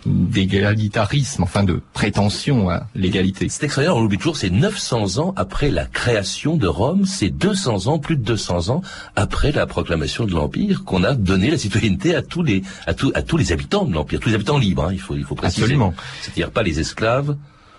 d'égalitarisme, 0.06 1.44
enfin 1.44 1.64
de 1.64 1.82
prétention 1.94 2.70
à 2.70 2.88
l'égalité. 2.96 3.48
C'est 3.50 3.66
extraordinaire, 3.66 3.98
on 3.98 4.02
l'oublie 4.02 4.18
toujours, 4.18 4.38
c'est 4.38 4.50
900 4.50 5.20
ans 5.20 5.34
après 5.36 5.70
la 5.70 5.86
création 5.86 6.58
de 6.58 6.68
Rome, 6.68 7.06
c'est 7.06 7.30
200 7.30 7.88
ans, 7.88 8.00
plus 8.00 8.18
de 8.18 8.24
200 8.24 8.70
ans 8.70 8.82
après 9.16 9.52
la 9.52 9.66
proclamation 9.66 10.26
de 10.26 10.32
l'Empire 10.32 10.84
qu'on 10.84 11.04
a 11.04 11.14
donné 11.14 11.52
la 11.52 11.58
citoyenneté 11.58 12.16
à 12.16 12.22
tous 12.22 12.44
les, 12.44 12.64
à 12.88 12.94
tous, 12.94 13.12
à 13.16 13.22
tous 13.22 13.38
les 13.38 13.52
habitants 13.52 13.86
de 13.86 13.94
l'Empire, 13.94 14.20
tous 14.20 14.30
les 14.30 14.36
habitants 14.36 14.58
libres, 14.58 14.86
hein, 14.86 14.94
il 14.94 15.00
faut, 15.00 15.16
il 15.16 15.24
faut 15.24 15.36
préciser. 15.36 15.64
Absolument. 15.64 15.94
C'est-à-dire 16.22 16.52
pas 16.52 16.64
les 16.64 16.80
esclaves, 16.80 17.36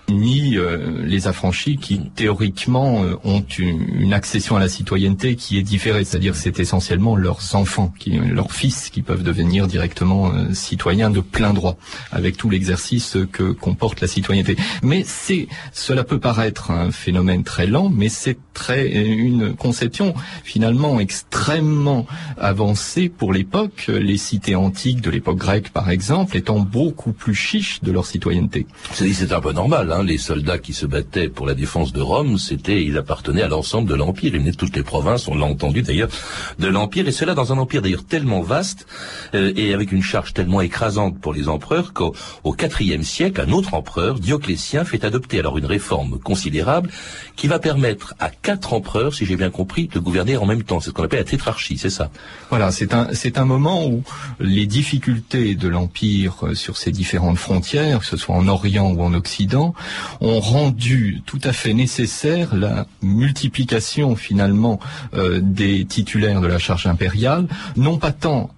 ni 0.08 0.56
euh, 0.56 1.02
les 1.04 1.26
affranchis 1.26 1.76
qui 1.76 2.00
théoriquement 2.14 3.02
euh, 3.02 3.16
ont 3.24 3.44
une, 3.58 4.12
accession 4.12 4.56
à 4.56 4.60
la 4.60 4.68
citoyenneté 4.68 5.34
qui 5.34 5.58
est 5.58 5.62
différée, 5.62 6.04
c'est-à-dire 6.04 6.36
c'est 6.36 6.60
essentiellement 6.60 7.16
leurs 7.16 7.54
enfants, 7.54 7.92
qui, 7.98 8.10
leurs 8.10 8.52
fils 8.52 8.90
qui 8.90 9.02
peuvent 9.02 9.22
devenir 9.22 9.66
directement 9.66 10.30
euh, 10.32 10.52
citoyens 10.52 11.10
de 11.10 11.20
plein 11.20 11.52
droit, 11.52 11.76
avec 12.12 12.36
tout 12.36 12.48
l'exercice 12.48 13.16
que 13.32 13.52
comporte 13.52 14.00
la 14.00 14.06
citoyenneté. 14.06 14.56
Mais 14.82 15.02
c'est, 15.06 15.48
cela 15.72 16.04
peut 16.04 16.20
paraître 16.20 16.70
un 16.70 16.90
phénomène 16.90 17.42
très 17.42 17.66
lent, 17.66 17.88
mais 17.88 18.08
c'est 18.08 18.38
très 18.52 18.88
une 18.88 19.54
conception 19.56 20.14
finalement 20.44 21.00
extrêmement 21.00 22.06
avancée 22.38 23.08
pour 23.08 23.32
l'époque. 23.32 23.86
Les 23.88 24.16
cités 24.16 24.54
antiques 24.54 25.00
de 25.00 25.10
l'époque 25.10 25.38
grecque, 25.38 25.70
par 25.70 25.90
exemple, 25.90 26.36
étant 26.36 26.60
beaucoup 26.60 27.12
plus 27.12 27.34
chiches 27.34 27.82
de 27.82 27.90
leur 27.90 28.06
citoyenneté. 28.06 28.66
C'est 28.92 29.32
un 29.32 29.40
peu 29.40 29.52
normal. 29.52 29.93
Hein. 29.94 30.02
les 30.02 30.18
soldats 30.18 30.58
qui 30.58 30.72
se 30.72 30.86
battaient 30.86 31.28
pour 31.28 31.46
la 31.46 31.54
défense 31.54 31.92
de 31.92 32.00
Rome, 32.00 32.38
c'était, 32.38 32.82
ils 32.82 32.98
appartenaient 32.98 33.42
à 33.42 33.48
l'ensemble 33.48 33.88
de 33.88 33.94
l'empire. 33.94 34.34
Ils 34.34 34.40
venaient 34.40 34.50
de 34.50 34.56
toutes 34.56 34.76
les 34.76 34.82
provinces, 34.82 35.28
on 35.28 35.36
l'a 35.36 35.46
entendu 35.46 35.82
d'ailleurs, 35.82 36.08
de 36.58 36.68
l'empire, 36.68 37.06
et 37.08 37.12
cela 37.12 37.34
dans 37.34 37.52
un 37.52 37.58
empire 37.58 37.82
d'ailleurs 37.82 38.04
tellement 38.04 38.40
vaste 38.40 38.86
euh, 39.34 39.52
et 39.56 39.74
avec 39.74 39.92
une 39.92 40.02
charge 40.02 40.32
tellement 40.32 40.60
écrasante 40.60 41.20
pour 41.20 41.32
les 41.32 41.48
empereurs 41.48 41.92
qu'au 41.92 42.14
IVe 42.44 43.02
siècle, 43.02 43.40
un 43.40 43.52
autre 43.52 43.74
empereur, 43.74 44.18
Dioclétien, 44.18 44.84
fait 44.84 45.04
adopter 45.04 45.38
alors 45.38 45.58
une 45.58 45.66
réforme 45.66 46.18
considérable 46.18 46.90
qui 47.36 47.46
va 47.48 47.58
permettre 47.58 48.14
à 48.18 48.30
quatre 48.30 48.72
empereurs, 48.72 49.14
si 49.14 49.26
j'ai 49.26 49.36
bien 49.36 49.50
compris, 49.50 49.88
de 49.88 49.98
gouverner 49.98 50.36
en 50.36 50.46
même 50.46 50.62
temps. 50.62 50.80
C'est 50.80 50.90
ce 50.90 50.94
qu'on 50.94 51.04
appelle 51.04 51.20
la 51.20 51.24
tétrarchie, 51.24 51.78
c'est 51.78 51.90
ça? 51.90 52.10
Voilà, 52.50 52.70
c'est 52.70 52.94
un, 52.94 53.08
c'est 53.12 53.38
un 53.38 53.44
moment 53.44 53.86
où 53.86 54.02
les 54.40 54.66
difficultés 54.66 55.54
de 55.54 55.68
l'Empire 55.68 56.36
euh, 56.42 56.54
sur 56.54 56.76
ses 56.76 56.90
différentes 56.90 57.38
frontières, 57.38 58.00
que 58.00 58.06
ce 58.06 58.16
soit 58.16 58.34
en 58.34 58.48
Orient 58.48 58.90
ou 58.90 59.02
en 59.02 59.14
Occident, 59.14 59.74
ont 60.20 60.40
rendu 60.40 61.22
tout 61.26 61.40
à 61.44 61.52
fait 61.52 61.74
nécessaire 61.74 62.54
la 62.54 62.86
multiplication 63.02 64.16
finalement 64.16 64.80
euh, 65.14 65.40
des 65.42 65.84
titulaires 65.84 66.40
de 66.40 66.46
la 66.46 66.58
charge 66.58 66.86
impériale, 66.86 67.46
non 67.76 67.98
pas 67.98 68.12
tant 68.12 68.50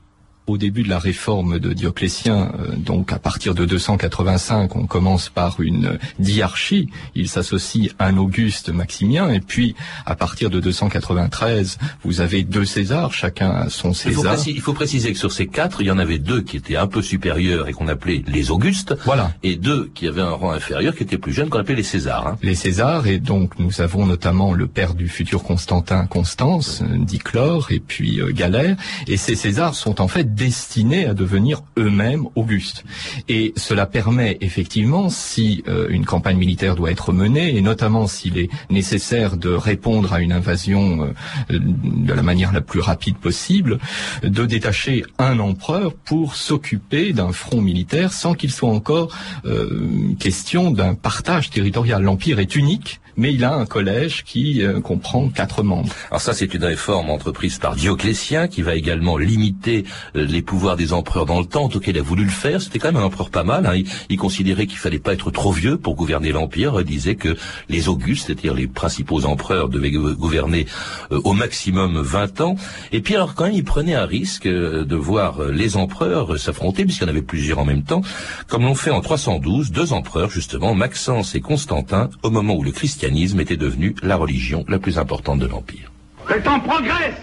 au 0.46 0.58
début 0.58 0.82
de 0.82 0.88
la 0.88 0.98
réforme 0.98 1.58
de 1.58 1.72
Dioclétien, 1.72 2.52
euh, 2.58 2.76
donc 2.76 3.12
à 3.12 3.18
partir 3.18 3.54
de 3.54 3.64
285, 3.64 4.76
on 4.76 4.86
commence 4.86 5.28
par 5.28 5.60
une 5.60 5.98
diarchie. 6.18 6.88
Il 7.14 7.28
s'associe 7.28 7.90
un 7.98 8.16
Auguste 8.16 8.68
Maximien, 8.68 9.30
et 9.30 9.40
puis 9.40 9.74
à 10.04 10.14
partir 10.14 10.50
de 10.50 10.60
293, 10.60 11.78
vous 12.04 12.20
avez 12.20 12.44
deux 12.44 12.64
Césars, 12.64 13.12
chacun 13.12 13.68
son 13.68 13.92
César. 13.92 14.36
Il 14.46 14.60
faut, 14.60 14.72
préciser, 14.72 15.12
que 15.12 15.18
sur 15.18 15.32
ces 15.32 15.46
quatre, 15.46 15.80
il 15.80 15.88
y 15.88 15.90
en 15.90 15.98
avait 15.98 16.18
deux 16.18 16.42
qui 16.42 16.56
étaient 16.56 16.76
un 16.76 16.86
peu 16.86 17.02
supérieurs 17.02 17.68
et 17.68 17.72
qu'on 17.72 17.88
appelait 17.88 18.22
les 18.26 18.50
Augustes, 18.50 18.94
voilà. 19.04 19.32
et 19.42 19.56
deux 19.56 19.90
qui 19.94 20.06
avaient 20.06 20.22
un 20.22 20.30
rang 20.30 20.52
inférieur 20.52 20.94
qui 20.94 21.02
étaient 21.02 21.18
plus 21.18 21.32
jeunes 21.32 21.48
qu'on 21.48 21.58
appelait 21.58 21.74
les 21.74 21.82
Césars. 21.82 22.26
Hein. 22.26 22.38
Les 22.42 22.54
Césars, 22.54 23.06
et 23.06 23.18
donc 23.18 23.58
nous 23.58 23.80
avons 23.80 24.06
notamment 24.06 24.52
le 24.52 24.66
père 24.66 24.94
du 24.94 25.08
futur 25.08 25.42
Constantin, 25.42 26.06
Constance, 26.06 26.82
Diclore, 26.82 27.72
et 27.72 27.80
puis 27.80 28.20
euh, 28.20 28.30
Galère, 28.32 28.76
et 29.06 29.16
ces 29.16 29.34
Césars 29.34 29.74
sont 29.74 30.00
en 30.00 30.08
fait 30.08 30.35
destinés 30.36 31.06
à 31.06 31.14
devenir 31.14 31.62
eux-mêmes 31.78 32.26
Augustes. 32.34 32.84
Et 33.28 33.52
cela 33.56 33.86
permet 33.86 34.38
effectivement, 34.40 35.08
si 35.08 35.64
euh, 35.66 35.88
une 35.88 36.04
campagne 36.04 36.36
militaire 36.36 36.76
doit 36.76 36.90
être 36.90 37.12
menée, 37.12 37.56
et 37.56 37.62
notamment 37.62 38.06
s'il 38.06 38.38
est 38.38 38.50
nécessaire 38.70 39.36
de 39.36 39.48
répondre 39.48 40.12
à 40.12 40.20
une 40.20 40.32
invasion 40.32 41.14
euh, 41.50 41.58
de 41.58 42.12
la 42.12 42.22
manière 42.22 42.52
la 42.52 42.60
plus 42.60 42.80
rapide 42.80 43.16
possible, 43.16 43.78
de 44.22 44.44
détacher 44.44 45.04
un 45.18 45.38
empereur 45.38 45.94
pour 45.94 46.36
s'occuper 46.36 47.12
d'un 47.12 47.32
front 47.32 47.60
militaire 47.60 48.12
sans 48.12 48.34
qu'il 48.34 48.50
soit 48.50 48.70
encore 48.70 49.16
euh, 49.46 50.14
question 50.18 50.70
d'un 50.70 50.94
partage 50.94 51.50
territorial. 51.50 52.02
L'empire 52.02 52.38
est 52.38 52.54
unique 52.56 53.00
mais 53.16 53.32
il 53.32 53.44
a 53.44 53.54
un 53.54 53.66
collège 53.66 54.24
qui 54.24 54.62
euh, 54.62 54.80
comprend 54.80 55.28
quatre 55.28 55.62
membres. 55.62 55.92
Alors 56.10 56.20
ça, 56.20 56.34
c'est 56.34 56.52
une 56.52 56.64
réforme 56.64 57.10
entreprise 57.10 57.58
par 57.58 57.76
Dioclétien 57.76 58.48
qui 58.48 58.62
va 58.62 58.74
également 58.74 59.16
limiter 59.16 59.84
euh, 60.14 60.26
les 60.26 60.42
pouvoirs 60.42 60.76
des 60.76 60.92
empereurs 60.92 61.26
dans 61.26 61.40
le 61.40 61.46
temps. 61.46 61.64
En 61.64 61.68
tout 61.68 61.80
cas, 61.80 61.90
il 61.90 61.98
a 61.98 62.02
voulu 62.02 62.24
le 62.24 62.30
faire. 62.30 62.60
C'était 62.60 62.78
quand 62.78 62.92
même 62.92 63.02
un 63.02 63.06
empereur 63.06 63.30
pas 63.30 63.44
mal. 63.44 63.66
Hein. 63.66 63.82
Il, 64.10 64.16
considérait 64.18 64.66
qu'il 64.66 64.78
fallait 64.78 64.98
pas 64.98 65.12
être 65.12 65.30
trop 65.30 65.52
vieux 65.52 65.76
pour 65.76 65.94
gouverner 65.94 66.32
l'empire. 66.32 66.74
Il 66.78 66.84
disait 66.84 67.14
que 67.14 67.36
les 67.68 67.88
Augustes, 67.88 68.26
c'est-à-dire 68.26 68.54
les 68.54 68.66
principaux 68.66 69.24
empereurs, 69.24 69.68
devaient 69.68 69.90
gouverner 69.90 70.66
euh, 71.12 71.20
au 71.24 71.32
maximum 71.32 72.00
20 72.00 72.40
ans. 72.40 72.56
Et 72.92 73.00
puis 73.00 73.14
alors 73.14 73.34
quand 73.34 73.44
même, 73.44 73.54
il 73.54 73.64
prenait 73.64 73.94
un 73.94 74.06
risque 74.06 74.46
de 74.46 74.96
voir 74.96 75.42
les 75.48 75.76
empereurs 75.76 76.38
s'affronter, 76.38 76.84
puisqu'il 76.84 77.04
y 77.04 77.06
en 77.06 77.10
avait 77.10 77.22
plusieurs 77.22 77.58
en 77.58 77.64
même 77.64 77.82
temps, 77.82 78.02
comme 78.46 78.62
l'ont 78.62 78.74
fait 78.74 78.90
en 78.90 79.00
312 79.00 79.70
deux 79.70 79.92
empereurs 79.92 80.30
justement, 80.30 80.74
Maxence 80.74 81.34
et 81.34 81.40
Constantin, 81.40 82.10
au 82.22 82.30
moment 82.30 82.54
où 82.54 82.62
le 82.62 82.72
christianisme 82.72 83.05
était 83.40 83.56
devenu 83.56 83.94
la 84.02 84.16
religion 84.16 84.64
la 84.68 84.78
plus 84.78 84.98
importante 84.98 85.38
de 85.38 85.46
l'Empire. 85.46 85.90
Le 86.28 86.42
temps 86.42 86.60
progresse, 86.60 87.20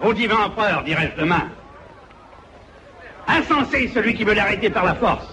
ô 0.00 0.12
divin 0.12 0.36
empereur, 0.46 0.82
dirais-je 0.84 1.20
demain. 1.20 1.48
Insensé 3.28 3.90
celui 3.92 4.14
qui 4.14 4.24
veut 4.24 4.34
l'arrêter 4.34 4.70
par 4.70 4.84
la 4.84 4.94
force. 4.94 5.26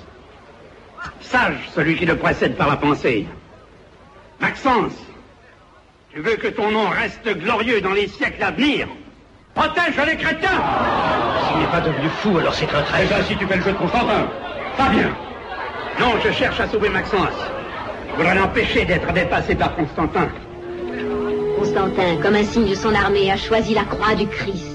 Sage 1.21 1.57
celui 1.75 1.95
qui 1.95 2.05
le 2.05 2.17
précède 2.17 2.55
par 2.55 2.67
la 2.67 2.77
pensée. 2.77 3.25
Maxence, 4.39 4.93
tu 6.11 6.21
veux 6.21 6.35
que 6.35 6.47
ton 6.47 6.71
nom 6.71 6.89
reste 6.89 7.37
glorieux 7.37 7.81
dans 7.81 7.93
les 7.93 8.07
siècles 8.07 8.43
à 8.43 8.51
venir 8.51 8.87
Protège 9.55 9.95
les 10.07 10.17
chrétiens 10.17 10.63
S'il 11.47 11.59
n'est 11.59 11.71
pas 11.71 11.81
devenu 11.81 12.09
fou, 12.09 12.37
alors 12.39 12.55
c'est 12.55 12.73
un 12.73 12.81
traître. 12.81 13.09
Déjà, 13.09 13.23
si 13.23 13.35
tu 13.35 13.45
fais 13.45 13.57
le 13.57 13.61
jeu 13.61 13.71
de 13.71 13.77
Constantin, 13.77 14.27
pas 14.75 14.89
bien. 14.89 15.15
Non, 15.99 16.13
je 16.23 16.31
cherche 16.31 16.59
à 16.59 16.67
sauver 16.67 16.89
Maxence 16.89 17.52
voudrais 18.15 18.35
l'empêcher 18.35 18.85
d'être 18.85 19.11
dépassé 19.13 19.55
par 19.55 19.75
Constantin. 19.75 20.29
Constantin, 21.57 22.17
comme 22.21 22.35
un 22.35 22.43
signe 22.43 22.69
de 22.69 22.75
son 22.75 22.93
armée, 22.93 23.31
a 23.31 23.37
choisi 23.37 23.73
la 23.73 23.83
croix 23.83 24.15
du 24.15 24.27
Christ. 24.27 24.72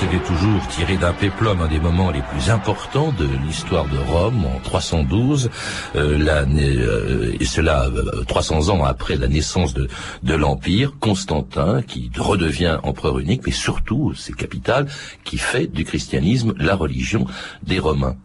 C'était 0.00 0.22
toujours 0.22 0.66
tiré 0.68 0.96
d'un 0.96 1.12
péplum, 1.14 1.60
un 1.62 1.68
des 1.68 1.78
moments 1.78 2.10
les 2.10 2.20
plus 2.20 2.50
importants 2.50 3.12
de 3.12 3.26
l'histoire 3.46 3.86
de 3.86 3.96
Rome 3.96 4.44
en 4.44 4.60
312, 4.60 5.50
euh, 5.94 6.18
euh, 6.28 7.32
et 7.40 7.44
cela 7.44 7.86
300 8.28 8.68
euh, 8.68 8.72
ans 8.72 8.84
après 8.84 9.16
la 9.16 9.28
naissance 9.28 9.72
de, 9.72 9.88
de 10.22 10.34
l'Empire, 10.34 10.92
Constantin 11.00 11.80
qui 11.82 12.10
redevient 12.16 12.78
empereur 12.82 13.18
unique, 13.18 13.42
mais 13.46 13.52
surtout, 13.52 14.12
c'est 14.14 14.34
capital, 14.34 14.86
qui 15.24 15.38
fait 15.38 15.66
du 15.66 15.84
christianisme 15.84 16.52
la 16.58 16.74
religion 16.74 17.26
des 17.62 17.78
Romains. 17.78 18.16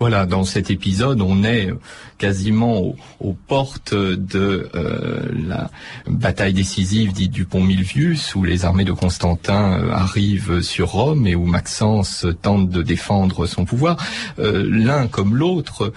Voilà, 0.00 0.26
dans 0.26 0.44
cet 0.44 0.70
épisode, 0.70 1.20
on 1.20 1.44
est 1.44 1.70
quasiment 2.18 2.94
aux, 3.20 3.36
portes 3.46 3.94
de 3.94 4.68
euh, 4.74 5.28
la 5.46 5.70
bataille 6.06 6.52
décisive 6.52 7.12
dite 7.12 7.30
du 7.30 7.44
pont 7.44 7.62
Milvius, 7.62 8.34
où 8.34 8.42
les 8.42 8.64
armées 8.64 8.84
de 8.84 8.92
Constantin 8.92 9.78
euh, 9.78 9.90
arrivent 9.92 10.62
sur 10.62 10.88
Rome 10.90 11.26
et 11.26 11.34
où 11.34 11.44
Maxence 11.44 12.26
tente 12.42 12.70
de 12.70 12.82
défendre 12.82 13.46
son 13.46 13.64
pouvoir. 13.64 13.96
Euh, 14.38 14.66
l'un 14.68 15.06
comme 15.06 15.36
l'autre 15.36 15.92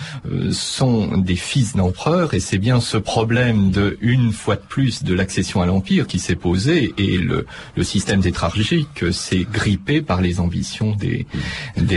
sont 0.51 1.17
des 1.17 1.35
fils 1.35 1.75
d'empereurs, 1.75 2.33
et 2.33 2.39
c'est 2.39 2.57
bien 2.57 2.79
ce 2.81 2.97
problème 2.97 3.71
de 3.71 3.97
une 4.01 4.31
fois 4.31 4.55
de 4.55 4.61
plus 4.61 5.03
de 5.03 5.13
l'accession 5.13 5.61
à 5.61 5.65
l'empire 5.65 6.07
qui 6.07 6.19
s'est 6.19 6.35
posé, 6.35 6.93
et 6.97 7.17
le, 7.17 7.45
système 7.81 8.21
tétrarchique 8.21 9.11
s'est 9.11 9.47
grippé 9.51 10.01
par 10.01 10.21
les 10.21 10.39
ambitions 10.39 10.95
des, 10.95 11.25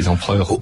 empereurs. 0.09 0.59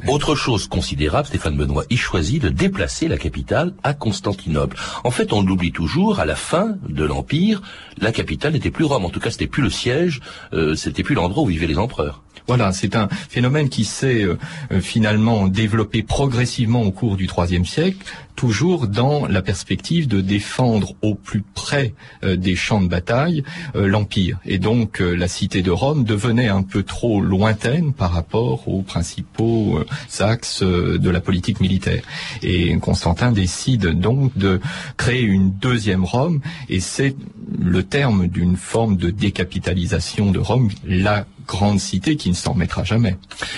Stéphane 1.25 1.57
Benoît, 1.57 1.85
il 1.91 1.99
choisit 1.99 2.41
de 2.41 2.49
déplacer 2.49 3.09
la 3.09 3.19
capitale 3.19 3.73
à 3.83 3.95
Constantinople. 3.95 4.77
En 5.05 5.11
fait, 5.11 5.33
on 5.33 5.43
l'oublie 5.43 5.73
toujours, 5.73 6.21
à 6.21 6.25
la 6.25 6.37
fin 6.37 6.77
de 6.89 7.05
l'Empire, 7.05 7.63
la 7.99 8.13
capitale 8.13 8.53
n'était 8.53 8.71
plus 8.71 8.85
Rome. 8.85 9.05
En 9.05 9.11
tout 9.11 9.21
cas, 9.21 9.31
c'était 9.31 9.47
plus 9.47 9.63
le 9.63 9.71
siège, 9.71 10.21
euh, 10.53 10.75
c'était 10.75 11.03
plus 11.03 11.15
l'endroit 11.15 11.43
où 11.43 11.47
vivaient 11.47 11.67
les 11.67 11.79
empereurs. 11.79 12.23
Voilà, 12.47 12.73
c'est 12.73 12.97
un 12.97 13.09
phénomène 13.29 13.69
qui 13.69 13.85
s'est 13.85 14.25
euh, 14.25 14.39
euh, 14.73 14.81
finalement 14.81 15.47
développé 15.47 16.03
progressivement 16.03 16.83
au 16.83 16.91
cours 16.91 17.17
du 17.17 17.27
IIIe 17.27 17.67
siècle, 17.67 17.99
toujours 18.37 18.87
dans 18.87 19.27
la 19.27 19.43
perspective 19.43 20.09
de 20.09 20.21
défendre 20.21 20.95
au 21.03 21.15
plus 21.15 21.43
près 21.55 21.95
euh, 22.25 22.37
des 22.37 22.57
champs 22.57 22.81
de 22.81 22.89
bataille 22.89 23.43
l'Empire. 23.75 24.39
Et 24.45 24.59
donc 24.59 25.01
la 25.01 25.29
cité 25.29 25.63
de 25.63 25.71
Rome 25.71 26.05
devenait 26.05 26.49
un 26.49 26.63
peu 26.63 26.83
trop 26.83 27.21
lointaine 27.21 27.93
par 27.93 28.13
rapport 28.13 28.69
aux 28.69 28.83
principaux 28.83 29.81
axes 30.19 30.63
de 30.63 31.11
la 31.11 31.21
politique 31.21 31.61
militaire. 31.61 32.03
Et 32.43 32.77
Constantin 32.79 33.33
décide 33.33 33.87
donc 33.99 34.37
de 34.37 34.61
créer 34.97 35.23
une 35.23 35.53
deuxième 35.53 36.05
Rome, 36.05 36.41
et 36.69 36.81
c'est 36.81 37.15
le 37.59 37.83
terme 37.83 38.27
d'une 38.27 38.57
forme 38.57 38.97
de 38.97 39.11
décapitalisation 39.11 40.31
de 40.31 40.39
Rome, 40.39 40.71
la 40.85 41.27
grande 41.47 41.81
cité 41.81 42.17
qui 42.17 42.31
ne 42.31 42.35
s'en 42.35 42.53
remettra 42.53 42.85
jamais. 42.85 43.17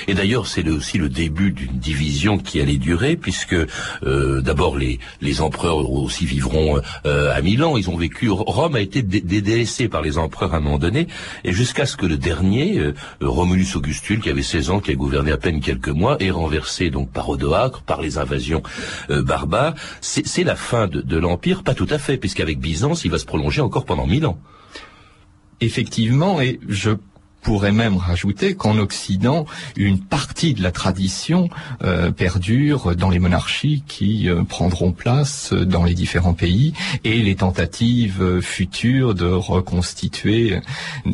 Et 0.09 0.15
d'ailleurs, 0.15 0.47
c'est 0.47 0.67
aussi 0.69 0.97
le 0.97 1.11
début 1.11 1.53
d'une 1.53 1.79
division 1.79 2.39
qui 2.39 2.61
allait 2.61 2.79
durer, 2.79 3.17
puisque 3.17 3.55
euh, 3.55 4.41
d'abord 4.41 4.62
les, 4.71 4.99
les 5.21 5.41
empereurs 5.41 5.91
aussi 5.91 6.25
vivront 6.25 6.81
euh, 7.07 7.35
à 7.35 7.41
Milan. 7.43 7.77
Ils 7.77 7.91
ont 7.91 7.97
vécu. 7.97 8.31
Rome 8.31 8.77
a 8.77 8.81
été 8.81 9.03
délaissée 9.03 9.89
par 9.89 10.03
les 10.03 10.19
empereurs 10.19 10.55
à 10.55 10.59
un 10.59 10.61
moment 10.61 10.79
donné, 10.79 11.09
et 11.45 11.53
jusqu'à 11.53 11.87
ce 11.87 11.97
que 11.97 12.07
le 12.07 12.17
dernier, 12.17 12.79
euh, 12.79 12.95
Romulus 13.21 13.77
Augustule, 13.77 14.21
qui 14.21 14.31
avait 14.31 14.43
16 14.43 14.71
ans, 14.71 14.81
qui 14.81 14.91
a 14.91 14.95
gouverné 14.95 15.33
à 15.33 15.37
peine 15.37 15.61
quelques 15.61 15.89
mois, 15.89 16.17
est 16.21 16.31
renversé 16.31 16.91
donc 16.91 17.11
par 17.11 17.29
Odoacre, 17.29 17.83
par 17.83 18.01
les 18.01 18.19
invasions 18.19 18.63
barbares. 19.09 19.75
C'est 20.01 20.45
la 20.45 20.57
fin 20.57 20.87
de, 20.87 21.01
de 21.01 21.17
l'empire, 21.17 21.63
pas 21.63 21.75
tout 21.75 21.89
à 21.91 21.99
fait, 21.99 22.17
puisqu'avec 22.17 22.59
Byzance, 22.59 23.05
il 23.05 23.11
va 23.11 23.19
se 23.19 23.27
prolonger 23.27 23.61
encore 23.61 23.85
pendant 23.85 24.07
mille 24.07 24.27
ans. 24.27 24.39
Effectivement, 25.61 26.41
et 26.41 26.59
je 26.69 26.91
pourrait 27.43 27.73
même 27.73 27.97
rajouter 27.97 28.55
qu'en 28.55 28.79
Occident, 28.79 29.47
une 29.77 29.99
partie 29.99 30.55
de 30.55 30.63
la 30.63 30.71
tradition 30.71 31.49
euh, 31.83 32.11
perdure 32.11 32.95
dans 32.97 33.11
les 33.11 33.19
monarchies 33.19 33.83
qui 33.87 34.29
euh, 34.29 34.45
prendront 34.45 34.93
place 34.93 35.53
dans 35.53 35.85
les 35.85 35.95
différents 35.95 36.35
pays 36.35 36.73
et 37.05 37.23
les 37.23 37.35
tentatives 37.35 38.41
futures 38.41 39.15
de 39.15 39.27
reconstituer 39.27 40.61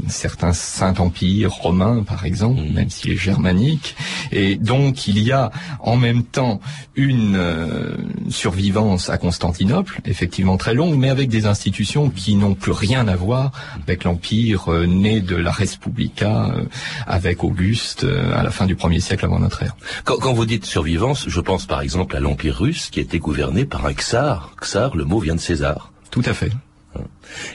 certains 0.08 0.52
saint-empires 0.52 1.52
romains, 1.52 2.02
par 2.02 2.26
exemple, 2.26 2.60
mmh. 2.60 2.74
même 2.74 2.90
s'il 2.90 3.12
est 3.12 3.16
germanique. 3.16 3.96
Et 4.30 4.56
donc, 4.56 5.08
il 5.08 5.18
y 5.22 5.32
a 5.32 5.50
en 5.80 5.96
même 5.96 6.24
temps 6.24 6.60
une 6.94 7.36
euh, 7.36 7.96
survivance 8.28 9.08
à 9.08 9.16
Constantinople, 9.16 10.00
effectivement 10.04 10.56
très 10.56 10.74
longue, 10.74 10.96
mais 10.96 11.08
avec 11.08 11.28
des 11.28 11.46
institutions 11.46 12.10
qui 12.10 12.34
n'ont 12.34 12.54
plus 12.54 12.72
rien 12.72 13.08
à 13.08 13.16
voir 13.16 13.52
avec 13.82 14.04
l'empire 14.04 14.68
né 14.86 15.20
de 15.20 15.36
la 15.36 15.50
République 15.50 16.17
euh, 16.22 16.64
avec 17.06 17.44
Auguste 17.44 18.04
euh, 18.04 18.38
à 18.38 18.42
la 18.42 18.50
fin 18.50 18.66
du 18.66 18.76
premier 18.76 19.00
siècle 19.00 19.24
avant 19.24 19.38
notre 19.38 19.62
ère. 19.62 19.76
Quand, 20.04 20.16
quand 20.18 20.32
vous 20.32 20.46
dites 20.46 20.64
survivance, 20.64 21.28
je 21.28 21.40
pense 21.40 21.66
par 21.66 21.80
exemple 21.80 22.16
à 22.16 22.20
l'Empire 22.20 22.56
russe 22.56 22.90
qui 22.90 23.00
était 23.00 23.18
gouverné 23.18 23.64
par 23.64 23.86
un 23.86 23.92
tsar. 23.92 24.54
Tsar, 24.62 24.96
le 24.96 25.04
mot 25.04 25.18
vient 25.18 25.34
de 25.34 25.40
César. 25.40 25.92
Tout 26.10 26.22
à 26.24 26.32
fait. 26.32 26.50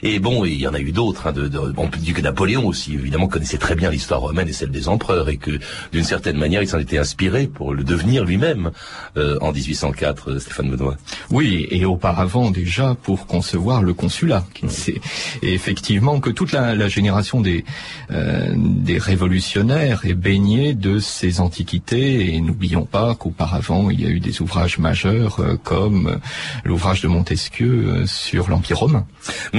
Et 0.02 0.18
bon, 0.18 0.44
il 0.44 0.60
y 0.60 0.66
en 0.66 0.74
a 0.74 0.80
eu 0.80 0.92
d'autres. 0.92 1.26
Hein, 1.26 1.32
de, 1.32 1.48
de, 1.48 1.58
on 1.76 1.88
peut 1.88 1.98
dire 1.98 2.14
que 2.14 2.20
Napoléon 2.20 2.66
aussi, 2.66 2.94
évidemment, 2.94 3.28
connaissait 3.28 3.58
très 3.58 3.74
bien 3.74 3.90
l'histoire 3.90 4.20
romaine 4.20 4.48
et 4.48 4.52
celle 4.52 4.70
des 4.70 4.88
empereurs, 4.88 5.28
et 5.28 5.36
que 5.36 5.58
d'une 5.92 6.04
certaine 6.04 6.36
manière, 6.36 6.62
il 6.62 6.68
s'en 6.68 6.78
était 6.78 6.98
inspiré 6.98 7.46
pour 7.46 7.74
le 7.74 7.84
devenir 7.84 8.24
lui-même 8.24 8.70
euh, 9.16 9.38
en 9.40 9.52
1804, 9.52 10.30
euh, 10.30 10.38
Stéphane 10.38 10.70
Benoît. 10.70 10.96
Oui, 11.30 11.66
et 11.70 11.84
auparavant 11.84 12.50
déjà 12.50 12.96
pour 13.02 13.26
concevoir 13.26 13.82
le 13.82 13.94
consulat. 13.94 14.44
C'est 14.68 15.00
effectivement 15.42 16.20
que 16.20 16.30
toute 16.30 16.52
la, 16.52 16.74
la 16.74 16.88
génération 16.88 17.40
des 17.40 17.64
euh, 18.10 18.52
des 18.56 18.98
révolutionnaires 18.98 20.04
est 20.04 20.14
baignée 20.14 20.74
de 20.74 20.98
ces 20.98 21.40
antiquités. 21.40 22.34
Et 22.34 22.40
n'oublions 22.40 22.84
pas 22.84 23.14
qu'auparavant, 23.14 23.90
il 23.90 24.00
y 24.00 24.06
a 24.06 24.10
eu 24.10 24.20
des 24.20 24.42
ouvrages 24.42 24.78
majeurs 24.78 25.40
euh, 25.40 25.56
comme 25.62 26.18
l'ouvrage 26.64 27.00
de 27.00 27.08
Montesquieu 27.08 28.04
sur 28.06 28.48
l'Empire 28.48 28.78
romain. 28.78 29.06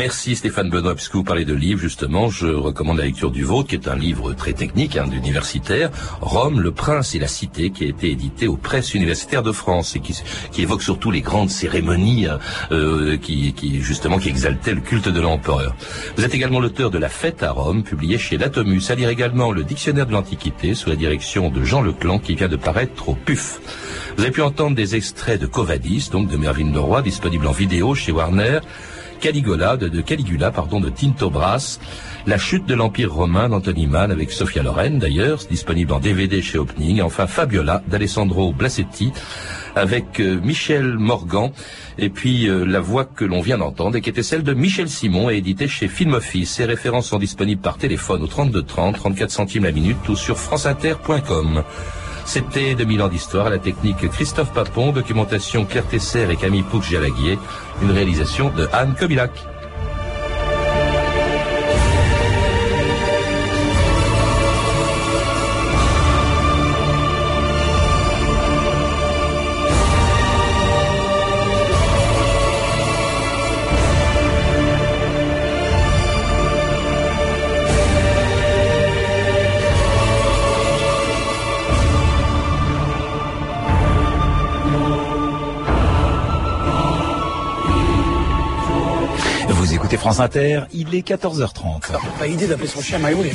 Merci 0.06 0.36
Stéphane 0.36 0.70
Benoît, 0.70 0.94
puisque 0.94 1.16
vous 1.16 1.24
parlez 1.24 1.46
de 1.46 1.56
livres, 1.56 1.80
justement, 1.80 2.30
je 2.30 2.46
recommande 2.46 3.00
la 3.00 3.06
lecture 3.06 3.32
du 3.32 3.44
vôtre, 3.44 3.70
qui 3.70 3.76
est 3.76 3.88
un 3.88 3.96
livre 3.96 4.34
très 4.34 4.54
technique, 4.54 4.98
hein, 4.98 5.10
universitaire, 5.12 5.90
Rome, 6.22 6.62
le 6.62 6.72
prince 6.72 7.16
et 7.16 7.20
la 7.20 7.28
cité, 7.28 7.72
qui 7.72 7.86
a 7.86 7.88
été 7.88 8.12
édité 8.12 8.48
aux 8.48 8.56
presses 8.56 8.94
universitaires 8.94 9.42
de 9.42 9.52
France 9.52 9.96
et 9.96 10.02
qui, 10.02 10.16
qui 10.52 10.62
évoque 10.62 10.84
surtout 10.84 11.10
les 11.10 11.22
grandes 11.22 11.50
cérémonies 11.50 12.28
hein, 12.28 12.38
euh, 12.72 13.18
qui, 13.18 13.54
qui, 13.54 13.82
justement, 13.82 14.20
qui 14.20 14.30
exaltaient 14.30 14.76
le 14.76 14.82
culte 14.82 15.10
de 15.10 15.20
l'empereur. 15.20 15.76
Vous 16.16 16.24
êtes 16.24 16.36
également 16.36 16.60
l'auteur 16.60 16.92
de 16.92 17.00
La 17.00 17.10
Fête 17.10 17.42
à 17.42 17.50
Rome, 17.50 17.82
publié 17.82 18.20
chez 18.20 18.38
Latomus, 18.38 18.92
à 18.92 18.94
lire 18.94 19.10
également 19.10 19.52
le 19.52 19.64
Dictionnaire 19.64 20.06
de 20.06 20.12
l'Antiquité, 20.12 20.76
sous 20.76 20.92
la 20.92 20.98
direction 20.98 21.50
de 21.50 21.64
Jean 21.64 21.82
Leclan, 21.82 22.20
qui 22.20 22.36
vient 22.36 22.48
de 22.48 22.58
paraître 22.58 23.10
au 23.10 23.16
PUF. 23.16 23.60
Vous 24.18 24.22
avez 24.22 24.32
pu 24.32 24.44
entendre 24.44 24.76
des 24.76 24.96
extraits 24.96 25.42
de 25.42 25.48
Covadis, 25.48 26.10
donc 26.12 26.30
de 26.30 26.38
Mervyn 26.38 26.72
Leroy, 26.72 27.02
disponible 27.02 27.48
en 27.48 27.54
vidéo 27.54 27.96
chez 27.96 28.12
Warner, 28.12 28.60
Caligula, 29.20 29.78
de, 29.78 30.02
Caligula, 30.02 30.52
pardon, 30.52 30.80
de 30.80 30.90
Tinto 30.90 31.30
Brass, 31.30 31.80
La 32.28 32.38
chute 32.38 32.66
de 32.66 32.74
l'Empire 32.74 33.14
romain 33.14 33.50
d'Anthony 33.50 33.86
Mann 33.86 34.12
avec 34.12 34.32
Sophia 34.32 34.64
Loren 34.64 34.98
d'ailleurs, 34.98 35.40
disponible 35.50 35.94
en 35.94 36.00
DVD 36.00 36.42
chez 36.42 36.58
Opening, 36.58 37.02
enfin 37.02 37.28
Fabiola 37.28 37.84
d'Alessandro 37.88 38.52
Blasetti 38.52 39.12
avec 39.76 40.20
euh, 40.20 40.40
Michel 40.42 40.98
Morgan 40.98 41.52
et 41.98 42.10
puis 42.10 42.50
euh, 42.50 42.66
la 42.66 42.80
voix 42.80 43.06
que 43.06 43.26
l'on 43.26 43.42
vient 43.42 43.58
d'entendre 43.58 43.98
et 43.98 44.02
qui 44.02 44.10
était 44.10 44.24
celle 44.24 44.44
de 44.44 44.54
Michel 44.54 44.90
Simon 44.90 45.30
et 45.30 45.36
éditée 45.36 45.68
chez 45.68 45.88
Film 45.88 46.14
Office. 46.14 46.52
Ces 46.52 46.66
références 46.66 47.08
sont 47.08 47.20
disponibles 47.20 47.62
par 47.62 47.78
téléphone 47.78 48.24
au 48.24 48.28
32 48.28 48.64
30, 48.64 48.96
34 48.96 49.30
centimes 49.30 49.66
la 49.66 49.72
minute 49.72 49.98
ou 50.10 50.16
sur 50.16 50.38
franceinter.com. 50.38 51.64
C'était 52.26 52.74
2000 52.74 53.04
ans 53.04 53.08
d'histoire, 53.08 53.50
la 53.50 53.60
technique 53.60 54.10
Christophe 54.10 54.52
Papon, 54.52 54.92
documentation 54.92 55.64
Claire 55.64 55.88
Tesser 55.88 56.28
et 56.30 56.36
Camille 56.36 56.64
Pouch-Jalaguier, 56.64 57.38
une 57.84 57.92
réalisation 57.92 58.50
de 58.50 58.68
Anne 58.74 58.96
Kobilac. 59.00 59.32
France 90.06 90.20
Inter, 90.20 90.60
il 90.72 90.94
est 90.94 91.08
14h30. 91.08 91.82
Pas 92.20 92.28
idée 92.28 92.46
d'appeler 92.46 92.68
son 92.68 92.80
chien 92.80 93.00
Maïoulé. 93.00 93.32